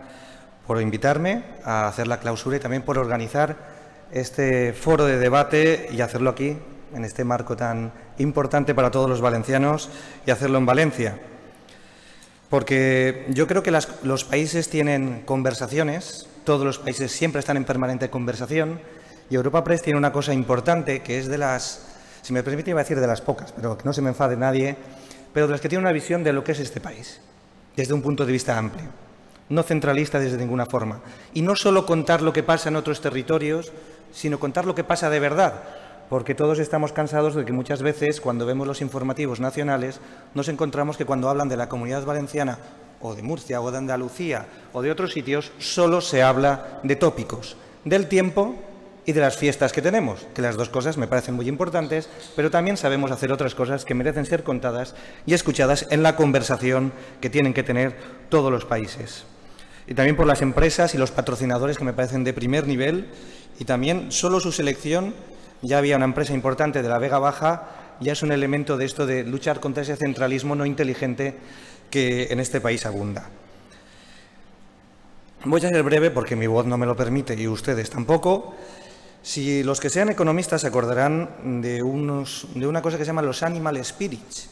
[0.66, 3.56] por invitarme a hacer la clausura y también por organizar
[4.12, 6.58] este foro de debate y hacerlo aquí,
[6.92, 9.88] en este marco tan importante para todos los valencianos
[10.26, 11.18] y hacerlo en Valencia.
[12.50, 13.70] Porque yo creo que
[14.02, 18.82] los países tienen conversaciones, todos los países siempre están en permanente conversación,
[19.30, 21.86] y Europa Press tiene una cosa importante que es de las,
[22.20, 24.36] si me permite iba a decir de las pocas, pero que no se me enfade
[24.36, 24.76] nadie,
[25.38, 27.20] pero de las que tiene una visión de lo que es este país,
[27.76, 28.88] desde un punto de vista amplio,
[29.50, 30.98] no centralista desde ninguna forma.
[31.32, 33.70] Y no solo contar lo que pasa en otros territorios,
[34.10, 35.62] sino contar lo que pasa de verdad,
[36.10, 40.00] porque todos estamos cansados de que muchas veces cuando vemos los informativos nacionales
[40.34, 42.58] nos encontramos que cuando hablan de la comunidad valenciana
[43.00, 47.56] o de Murcia o de Andalucía o de otros sitios solo se habla de tópicos,
[47.84, 48.56] del tiempo
[49.08, 52.50] y de las fiestas que tenemos, que las dos cosas me parecen muy importantes, pero
[52.50, 54.94] también sabemos hacer otras cosas que merecen ser contadas
[55.24, 56.92] y escuchadas en la conversación
[57.22, 57.96] que tienen que tener
[58.28, 59.24] todos los países.
[59.86, 63.06] Y también por las empresas y los patrocinadores que me parecen de primer nivel
[63.58, 65.14] y también solo su selección
[65.62, 69.06] ya había una empresa importante de la Vega Baja, ya es un elemento de esto
[69.06, 71.34] de luchar contra ese centralismo no inteligente
[71.88, 73.30] que en este país abunda.
[75.46, 78.54] Voy a ser breve porque mi voz no me lo permite y ustedes tampoco.
[79.22, 83.22] Si los que sean economistas se acordarán de, unos, de una cosa que se llama
[83.22, 84.48] los animal spirits,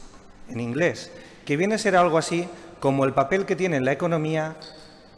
[0.49, 1.11] en inglés,
[1.45, 2.49] que viene a ser algo así
[2.81, 4.57] como el papel que tiene en la economía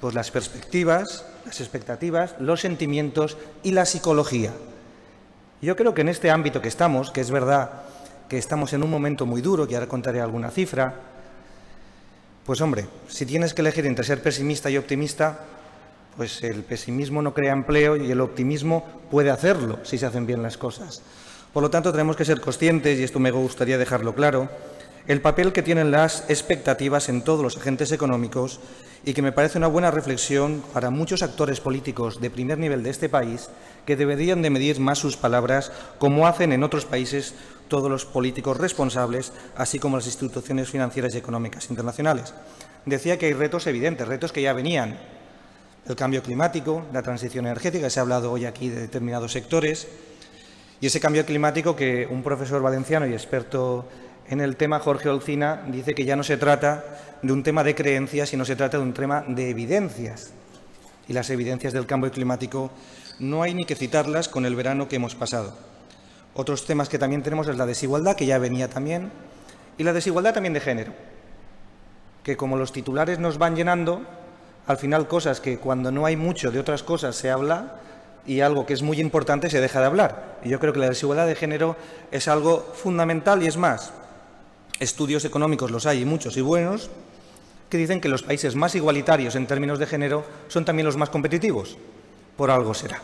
[0.00, 4.52] pues las perspectivas, las expectativas, los sentimientos y la psicología.
[5.60, 7.82] Yo creo que en este ámbito que estamos, que es verdad
[8.28, 10.94] que estamos en un momento muy duro, que ahora contaré alguna cifra,
[12.44, 15.40] pues hombre, si tienes que elegir entre ser pesimista y optimista,
[16.18, 20.42] pues el pesimismo no crea empleo y el optimismo puede hacerlo si se hacen bien
[20.42, 21.00] las cosas.
[21.52, 24.48] Por lo tanto, tenemos que ser conscientes, y esto me gustaría dejarlo claro,
[25.06, 28.58] el papel que tienen las expectativas en todos los agentes económicos
[29.04, 32.90] y que me parece una buena reflexión para muchos actores políticos de primer nivel de
[32.90, 33.48] este país
[33.86, 37.36] que deberían de medir más sus palabras como hacen en otros países
[37.68, 42.34] todos los políticos responsables, así como las instituciones financieras y económicas internacionales.
[42.86, 44.98] Decía que hay retos evidentes, retos que ya venían.
[45.88, 49.88] El cambio climático, la transición energética, se ha hablado hoy aquí de determinados sectores,
[50.82, 53.88] y ese cambio climático que un profesor valenciano y experto
[54.28, 56.84] en el tema, Jorge Olcina, dice que ya no se trata
[57.22, 60.30] de un tema de creencias, sino se trata de un tema de evidencias.
[61.08, 62.70] Y las evidencias del cambio climático
[63.18, 65.56] no hay ni que citarlas con el verano que hemos pasado.
[66.34, 69.10] Otros temas que también tenemos es la desigualdad, que ya venía también,
[69.78, 70.92] y la desigualdad también de género,
[72.22, 74.02] que como los titulares nos van llenando,
[74.68, 77.80] al final cosas que cuando no hay mucho de otras cosas se habla
[78.26, 80.38] y algo que es muy importante se deja de hablar.
[80.44, 81.74] Y yo creo que la desigualdad de género
[82.12, 83.92] es algo fundamental y es más,
[84.78, 86.90] estudios económicos los hay y muchos y buenos,
[87.70, 91.08] que dicen que los países más igualitarios en términos de género son también los más
[91.08, 91.78] competitivos.
[92.36, 93.00] Por algo será.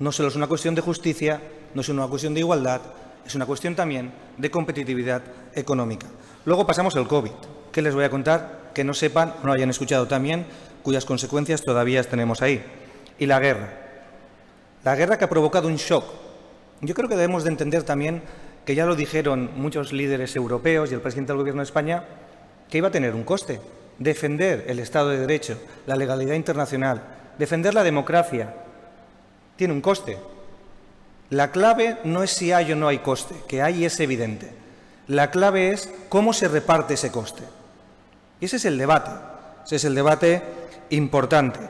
[0.00, 1.40] No solo es una cuestión de justicia,
[1.74, 2.80] no es una cuestión de igualdad,
[3.24, 5.22] es una cuestión también de competitividad
[5.54, 6.08] económica.
[6.44, 7.32] Luego pasamos al COVID.
[7.70, 8.72] ¿Qué les voy a contar?
[8.74, 10.46] Que no sepan o no hayan escuchado también,
[10.82, 12.64] cuyas consecuencias todavía tenemos ahí.
[13.18, 13.68] Y la guerra.
[14.84, 16.04] La guerra que ha provocado un shock.
[16.80, 18.22] Yo creo que debemos de entender también
[18.64, 22.04] que ya lo dijeron muchos líderes europeos y el presidente del Gobierno de España,
[22.68, 23.60] que iba a tener un coste.
[23.98, 27.02] Defender el Estado de Derecho, la legalidad internacional,
[27.38, 28.54] defender la democracia,
[29.56, 30.18] tiene un coste.
[31.30, 34.50] La clave no es si hay o no hay coste, que hay es evidente.
[35.08, 37.42] La clave es cómo se reparte ese coste.
[38.40, 39.10] Y ese es el debate.
[39.64, 40.42] Ese es el debate
[40.90, 41.60] importante.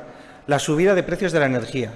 [0.46, 1.92] La subida de precios de la energía,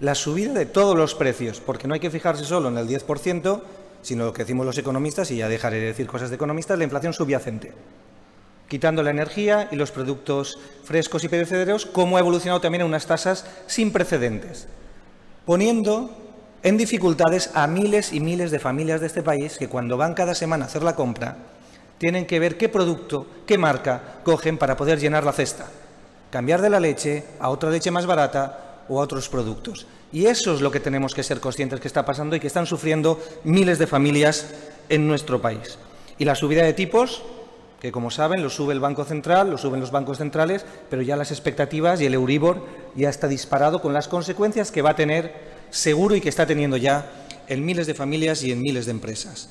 [0.00, 3.62] la subida de todos los precios, porque no hay que fijarse solo en el 10%,
[4.02, 6.84] sino lo que decimos los economistas, y ya dejaré de decir cosas de economistas, la
[6.84, 7.72] inflación subyacente.
[8.68, 13.06] Quitando la energía y los productos frescos y perecederos, cómo ha evolucionado también en unas
[13.06, 14.66] tasas sin precedentes,
[15.44, 16.10] poniendo
[16.62, 20.34] en dificultades a miles y miles de familias de este país que cuando van cada
[20.34, 21.36] semana a hacer la compra,
[21.98, 25.68] tienen que ver qué producto, qué marca cogen para poder llenar la cesta.
[26.34, 29.86] Cambiar de la leche a otra leche más barata o a otros productos.
[30.10, 32.66] Y eso es lo que tenemos que ser conscientes que está pasando y que están
[32.66, 34.52] sufriendo miles de familias
[34.88, 35.78] en nuestro país.
[36.18, 37.22] Y la subida de tipos,
[37.80, 41.14] que como saben lo sube el Banco Central, lo suben los bancos centrales, pero ya
[41.14, 42.66] las expectativas y el Euribor
[42.96, 45.32] ya está disparado con las consecuencias que va a tener
[45.70, 47.12] seguro y que está teniendo ya
[47.46, 49.50] en miles de familias y en miles de empresas.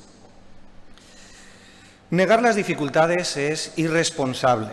[2.10, 4.68] Negar las dificultades es irresponsable,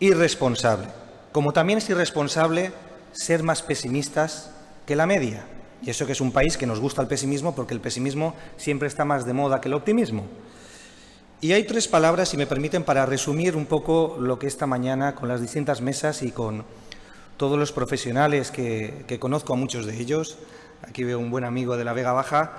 [0.00, 0.88] irresponsable,
[1.30, 2.72] como también es irresponsable
[3.12, 4.50] ser más pesimistas
[4.86, 5.44] que la media.
[5.82, 8.88] Y eso que es un país que nos gusta el pesimismo porque el pesimismo siempre
[8.88, 10.26] está más de moda que el optimismo.
[11.42, 15.14] Y hay tres palabras, si me permiten, para resumir un poco lo que esta mañana
[15.14, 16.64] con las distintas mesas y con
[17.38, 20.36] todos los profesionales que, conozco a muchos de ellos,
[20.82, 22.52] aquí veo un buen amigo de la Vega Baja,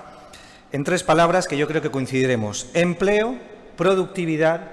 [0.72, 2.66] en tres palabras que yo creo que coincidiremos.
[2.74, 3.36] Empleo,
[3.76, 4.72] productividad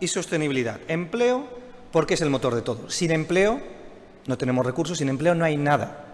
[0.00, 0.80] y sostenibilidad.
[0.88, 1.63] Empleo
[1.94, 2.90] porque es el motor de todo.
[2.90, 3.60] Sin empleo
[4.26, 6.06] no tenemos recursos, sin empleo no hay nada.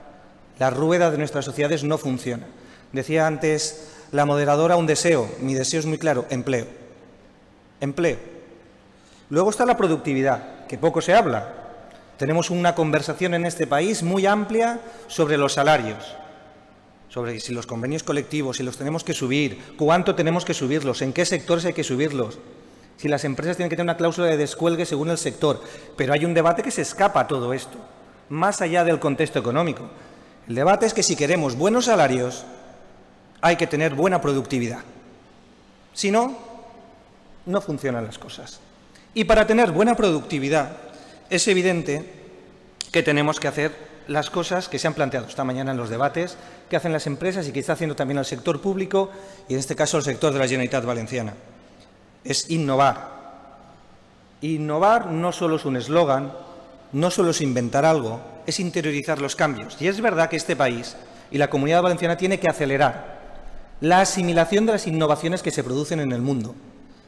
[0.59, 2.47] La rueda de nuestras sociedades no funciona.
[2.93, 6.67] Decía antes la moderadora un deseo, mi deseo es muy claro, empleo.
[7.81, 8.19] Empleo.
[9.31, 11.55] Luego está la productividad, que poco se habla.
[12.19, 16.15] Tenemos una conversación en este país muy amplia sobre los salarios.
[17.09, 21.15] sobre si los convenios colectivos, si los tenemos que subir, cuánto tenemos que subirlos, en
[21.15, 22.39] qué sectores hay que subirlos,
[23.01, 25.63] si las empresas tienen que tener una cláusula de descuelgue según el sector.
[25.97, 27.79] Pero hay un debate que se escapa a todo esto,
[28.29, 29.89] más allá del contexto económico.
[30.47, 32.45] El debate es que si queremos buenos salarios,
[33.41, 34.81] hay que tener buena productividad.
[35.95, 36.37] Si no,
[37.47, 38.61] no funcionan las cosas.
[39.15, 40.77] Y para tener buena productividad,
[41.31, 42.05] es evidente
[42.93, 43.73] que tenemos que hacer
[44.09, 46.37] las cosas que se han planteado esta mañana en los debates
[46.69, 49.11] que hacen las empresas y que está haciendo también el sector público
[49.49, 51.33] y en este caso el sector de la Generalitat Valenciana.
[52.25, 53.21] Es innovar.
[54.43, 56.33] Innovar no solo es un eslogan,
[56.93, 59.77] no solo es inventar algo, es interiorizar los cambios.
[59.81, 60.97] Y es verdad que este país
[61.31, 63.21] y la comunidad valenciana tiene que acelerar
[63.81, 66.55] la asimilación de las innovaciones que se producen en el mundo.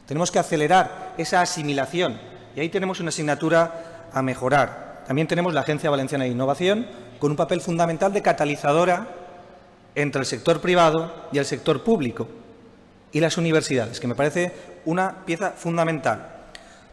[0.07, 2.19] Tenemos que acelerar esa asimilación
[2.55, 5.03] y ahí tenemos una asignatura a mejorar.
[5.07, 6.87] También tenemos la Agencia Valenciana de Innovación
[7.19, 9.07] con un papel fundamental de catalizadora
[9.95, 12.27] entre el sector privado y el sector público
[13.11, 14.51] y las universidades, que me parece
[14.85, 16.29] una pieza fundamental.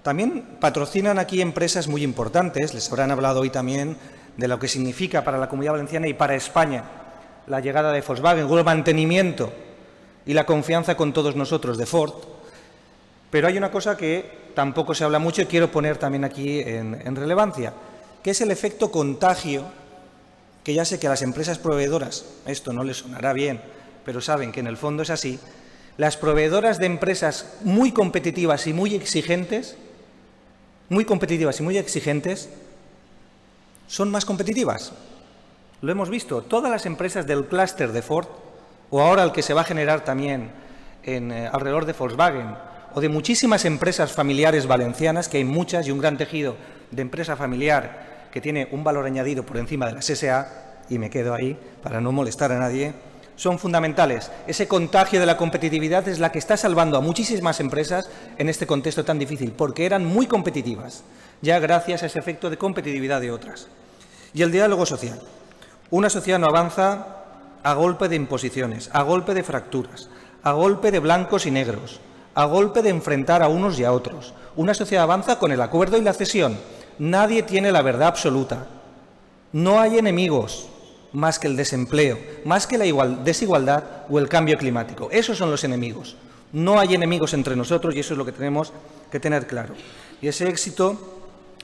[0.03, 3.97] También patrocinan aquí empresas muy importantes, les habrán hablado hoy también
[4.37, 6.85] de lo que significa para la Comunidad Valenciana y para España
[7.47, 9.53] la llegada de Volkswagen, el mantenimiento
[10.25, 12.15] y la confianza con todos nosotros de Ford.
[13.31, 17.17] Pero hay una cosa que tampoco se habla mucho y quiero poner también aquí en,
[17.17, 17.73] relevancia,
[18.23, 19.65] que es el efecto contagio,
[20.65, 23.61] que ya sé que a las empresas proveedoras, esto no les sonará bien,
[24.05, 25.39] pero saben que en el fondo es así,
[25.97, 29.77] las proveedoras de empresas muy competitivas y muy exigentes,
[30.89, 32.49] muy competitivas y muy exigentes,
[33.87, 34.93] son más competitivas.
[35.83, 38.29] Lo hemos visto, todas las empresas del clúster de Ford
[38.91, 40.51] o ahora el que se va a generar también
[41.05, 42.55] eh, alrededor de Volkswagen,
[42.93, 46.57] o de muchísimas empresas familiares valencianas, que hay muchas y un gran tejido
[46.91, 50.49] de empresa familiar que tiene un valor añadido por encima de las SA,
[50.89, 52.93] y me quedo ahí para no molestar a nadie,
[53.41, 54.31] son fundamentales.
[54.47, 58.67] Ese contagio de la competitividad es la que está salvando a muchísimas empresas en este
[58.67, 61.05] contexto tan difícil, porque eran muy competitivas,
[61.41, 63.69] ya gracias a ese efecto de competitividad de otras.
[64.35, 65.19] Y el diálogo social.
[65.91, 67.17] Una sociedad no avanza
[67.63, 70.11] a golpe de imposiciones, a golpe de fracturas,
[70.43, 72.01] a golpe de blancos y negros,
[72.35, 74.35] a golpe de enfrentar a unos y a otros.
[74.55, 76.59] Una sociedad avanza con el acuerdo y la cesión.
[76.99, 78.67] Nadie tiene la verdad absoluta.
[79.53, 80.69] No hay enemigos
[81.13, 82.85] más que el desempleo, más que la
[83.25, 85.09] desigualdad o el cambio climático.
[85.11, 86.17] Esos son los enemigos.
[86.53, 88.73] No hay enemigos entre nosotros y eso es lo que tenemos
[89.11, 89.75] que tener claro.
[90.21, 91.21] Y ese éxito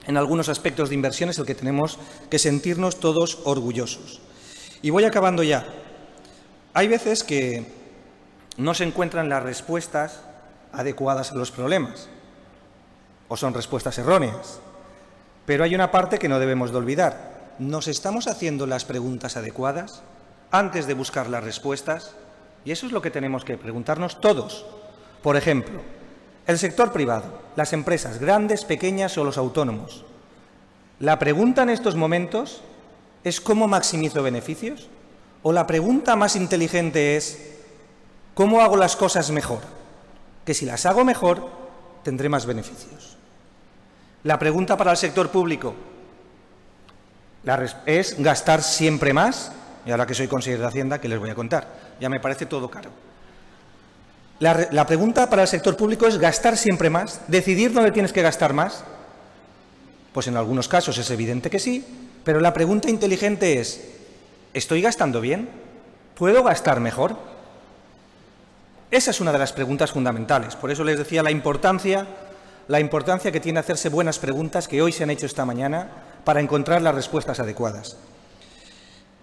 [0.07, 1.99] en algunos aspectos de inversión es el que tenemos
[2.30, 4.20] que sentirnos todos orgullosos.
[4.82, 5.66] Y voy acabando ya.
[6.74, 7.66] Hay veces que
[8.57, 10.20] no se encuentran las respuestas
[10.72, 12.09] adecuadas a los problemas,
[13.28, 14.61] o son respuestas erróneas.
[15.44, 17.36] Pero hay una parte que no debemos de olvidar.
[17.59, 20.02] ¿Nos estamos haciendo las preguntas adecuadas
[20.50, 22.14] antes de buscar las respuestas?
[22.66, 24.66] Y eso es lo que tenemos que preguntarnos todos.
[25.22, 25.80] Por ejemplo,
[26.46, 30.04] el sector privado, las empresas grandes, pequeñas o los autónomos.
[31.00, 32.61] La pregunta en estos momentos
[33.24, 34.88] es cómo maximizo beneficios.
[35.42, 37.54] O la pregunta más inteligente es,
[38.34, 39.61] ¿cómo hago las cosas mejor?
[40.44, 41.48] Que si las hago mejor,
[42.02, 43.16] tendré más beneficios.
[44.24, 45.74] La pregunta para el sector público
[47.86, 49.53] es gastar siempre más,
[49.84, 51.68] y ahora que soy consejero de Hacienda, ¿qué les voy a contar?
[52.01, 52.90] Ya me parece todo caro.
[54.38, 58.22] La, la pregunta para el sector público es gastar siempre más, decidir dónde tienes que
[58.22, 58.84] gastar más.
[60.12, 61.84] Pues en algunos casos es evidente que sí,
[62.24, 63.97] pero la pregunta inteligente es,
[64.57, 65.51] ¿Estoy gastando bien?
[66.14, 67.18] ¿Puedo gastar mejor?
[68.90, 70.57] Esa es una de las preguntas fundamentales.
[70.57, 72.07] Por eso les decía la importancia,
[72.66, 75.90] la importancia que tiene hacerse buenas preguntas que hoy se han hecho esta mañana
[76.27, 77.97] para encontrar las respuestas adecuadas.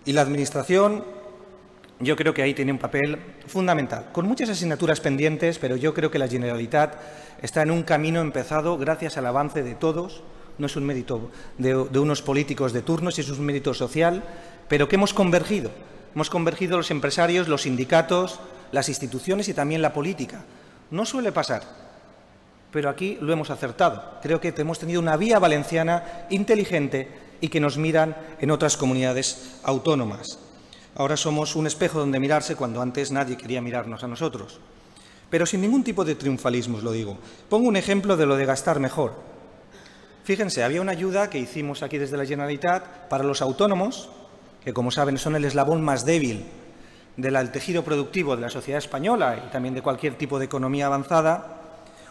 [0.05, 1.03] Y la Administración,
[1.99, 6.09] yo creo que ahí tiene un papel fundamental, con muchas asignaturas pendientes, pero yo creo
[6.09, 6.95] que la Generalitat
[7.41, 10.23] está en un camino empezado gracias al avance de todos,
[10.57, 14.23] no es un mérito de, unos políticos de turnos, es un mérito social
[14.69, 15.71] pero que hemos convergido.
[16.15, 18.39] Hemos convergido los empresarios, los sindicatos,
[18.71, 20.45] las instituciones y también la política.
[20.89, 21.63] No suele pasar,
[22.73, 24.19] pero aquí lo hemos acertado.
[24.21, 27.07] Creo que hemos tenido una vía valenciana inteligente
[27.39, 30.39] y que nos miran en otras comunidades autónomas.
[30.95, 34.59] Ahora somos un espejo donde mirarse cuando antes nadie quería mirarnos a nosotros.
[35.29, 37.17] Pero sin ningún tipo de triunfalismo, os lo digo.
[37.47, 39.13] Pongo un ejemplo de lo de gastar mejor.
[40.23, 44.09] Fíjense, había una ayuda que hicimos aquí desde la Generalitat para los autónomos
[44.63, 46.45] que como saben son el eslabón más débil
[47.17, 51.62] del tejido productivo de la sociedad española y también de cualquier tipo de economía avanzada,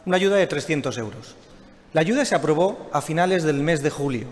[0.07, 1.37] una ayuda de 300 euros.
[1.93, 4.29] La ayuda se aprobó a finales del mes de julio.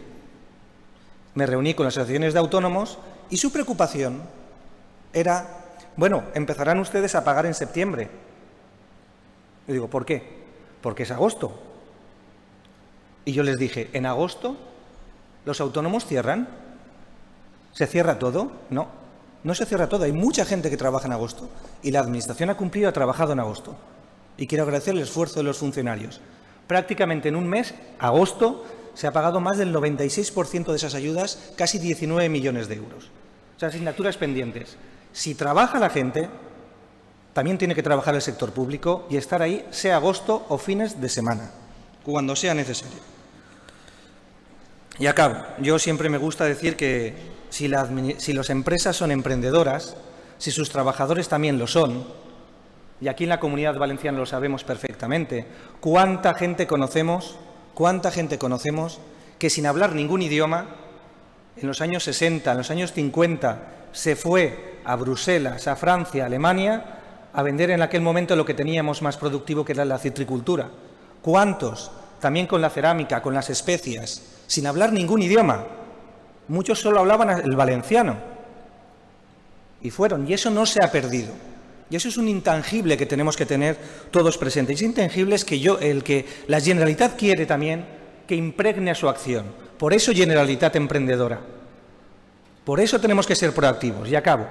[1.35, 2.99] Me reuní con las asociaciones de autónomos
[3.29, 4.23] y su preocupación
[5.13, 5.61] era
[5.97, 8.09] bueno, empezarán ustedes a pagar en septiembre.
[9.67, 10.23] Yo digo, ¿por qué?
[10.81, 11.61] Porque es agosto.
[13.25, 14.57] Y yo les dije, ¿en agosto
[15.45, 16.49] los autónomos cierran?
[17.73, 18.53] ¿Se cierra todo?
[18.71, 18.89] No,
[19.45, 20.05] no se cierra todo.
[20.05, 21.51] Hay mucha gente que trabaja en agosto
[21.83, 23.77] y la Administración ha cumplido, ha trabajado en agosto.
[24.41, 26.21] Y quiero agradecer el esfuerzo de los funcionarios.
[26.67, 28.65] Prácticamente en un mes, agosto,
[28.95, 33.11] se ha pagado más del 96% de esas ayudas, casi 19 millones de euros.
[33.57, 34.77] O sea, asignaturas pendientes.
[35.13, 36.31] Si trabaja la gente,
[37.35, 41.11] también tiene que trabajar el sector público y estar ahí, sea agosto o fines de
[41.11, 41.51] semana,
[42.03, 42.99] cuando sea necesario.
[44.99, 45.37] Y acabo.
[45.59, 47.15] Yo siempre me gusta decir que
[47.51, 49.97] si, las empresas son emprendedoras,
[50.39, 52.07] si sus trabajadores también lo son,
[53.01, 55.47] y aquí en la comunidad valenciana lo sabemos perfectamente,
[55.81, 57.37] cuánta gente conocemos,
[57.75, 59.01] cuánta gente conocemos
[59.39, 60.67] que sin hablar ningún idioma,
[61.57, 63.59] en los años 60, en los años 50,
[63.93, 66.85] se fue a Bruselas, a Francia, a Alemania,
[67.33, 70.69] a vender en aquel momento lo que teníamos más productivo, que era la citricultura.
[71.23, 71.91] ¿Cuántos?
[72.21, 75.65] También con la cerámica, con las especias, sin hablar ningún idioma.
[76.49, 78.17] Muchos solo hablaban el valenciano.
[79.83, 81.33] Y fueron, y eso no se ha perdido.
[81.91, 83.77] Y eso es un intangible que tenemos que tener
[84.11, 84.77] todos presentes.
[84.77, 87.85] Ese intangible es que yo, el que la Generalitat quiere también
[88.29, 89.47] que impregne a su acción.
[89.77, 91.41] Por eso Generalitat emprendedora.
[92.65, 94.09] Por eso tenemos que ser proactivos.
[94.09, 94.47] Y acabo.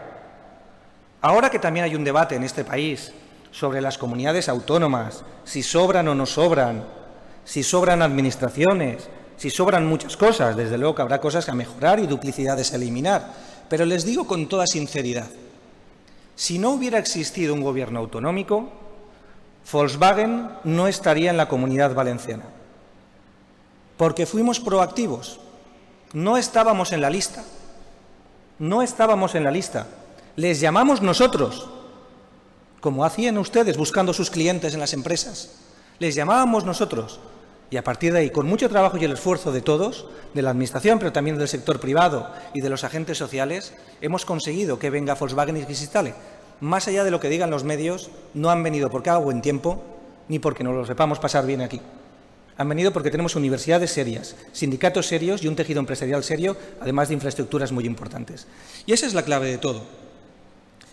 [1.21, 3.13] Ahora que también hay un debate en este país
[3.51, 6.83] sobre las comunidades autónomas, si sobran o no sobran,
[7.45, 12.07] si sobran administraciones, si sobran muchas cosas, desde luego que habrá cosas a mejorar y
[12.07, 13.33] duplicidades a eliminar,
[13.69, 15.27] pero les digo con toda sinceridad,
[16.39, 18.69] si no hubiera existido un gobierno autonómico,
[19.69, 22.45] Volkswagen no estaría en la comunidad valenciana,
[23.97, 25.41] porque fuimos proactivos,
[26.13, 27.43] no estábamos en la lista,
[28.57, 29.87] no estábamos en la lista,
[30.37, 31.67] les llamamos nosotros,
[32.79, 35.59] como hacían ustedes buscando sus clientes en las empresas.
[35.99, 37.19] Les llamábamos nosotros.
[37.69, 40.49] Y a partir de ahí, con mucho trabajo y el esfuerzo de todos, de la
[40.49, 45.15] Administración, pero también del sector privado y de los agentes sociales, hemos conseguido que venga
[45.15, 46.13] Volkswagen y que se instale.
[46.61, 49.83] Más allá de lo que digan los medios, no han venido porque haga buen tiempo,
[50.27, 51.79] ni porque nos lo sepamos pasar bien aquí.
[52.57, 57.13] Han venido porque tenemos universidades serias, sindicatos serios y un tejido empresarial serio, además de
[57.13, 58.47] infraestructuras muy importantes.
[58.85, 59.83] Y esa es la clave de todo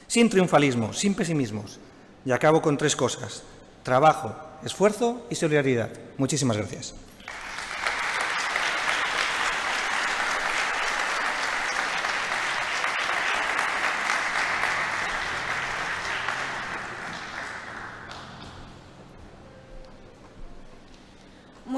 [0.06, 1.78] sin triunfalismo, sin pesimismos.
[2.24, 3.42] Y acabo con tres cosas.
[3.82, 4.34] Trabajo,
[4.64, 5.90] esfuerzo y solidaridad.
[6.18, 6.94] Muchísimas gracias.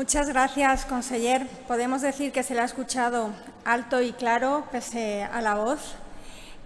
[0.09, 1.47] Muchas gracias, conseller.
[1.67, 3.31] Podemos decir que se le ha escuchado
[3.65, 5.97] alto y claro, pese a la voz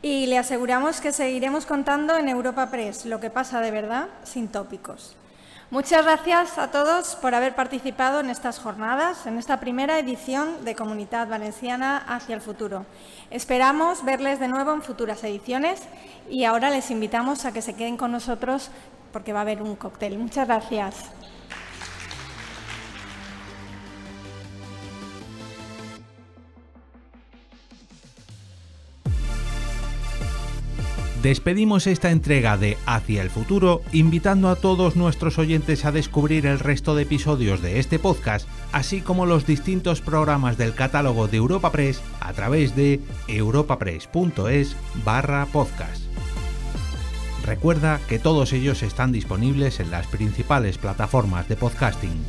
[0.03, 4.49] y le aseguramos que seguiremos contando en Europa Press lo que pasa de verdad sin
[4.49, 5.17] tópicos.
[5.73, 10.75] Muchas gracias a todos por haber participado en estas jornadas, en esta primera edición de
[10.75, 12.85] Comunidad Valenciana hacia el futuro.
[13.31, 15.81] Esperamos verles de nuevo en futuras ediciones
[16.29, 18.71] y ahora les invitamos a que se queden con nosotros
[19.15, 20.19] porque va a haber un cóctel.
[20.19, 21.11] Muchas gracias.
[31.23, 36.59] Despedimos esta entrega de Hacia el futuro invitando a todos nuestros oyentes a descubrir el
[36.59, 41.71] resto de episodios de este podcast, así como los distintos programas del catálogo de Europa
[41.71, 46.03] Press a través de europapress.es barra podcast.
[47.45, 52.25] Recuerda que todos ellos están disponibles en las principales plataformas de podcasting.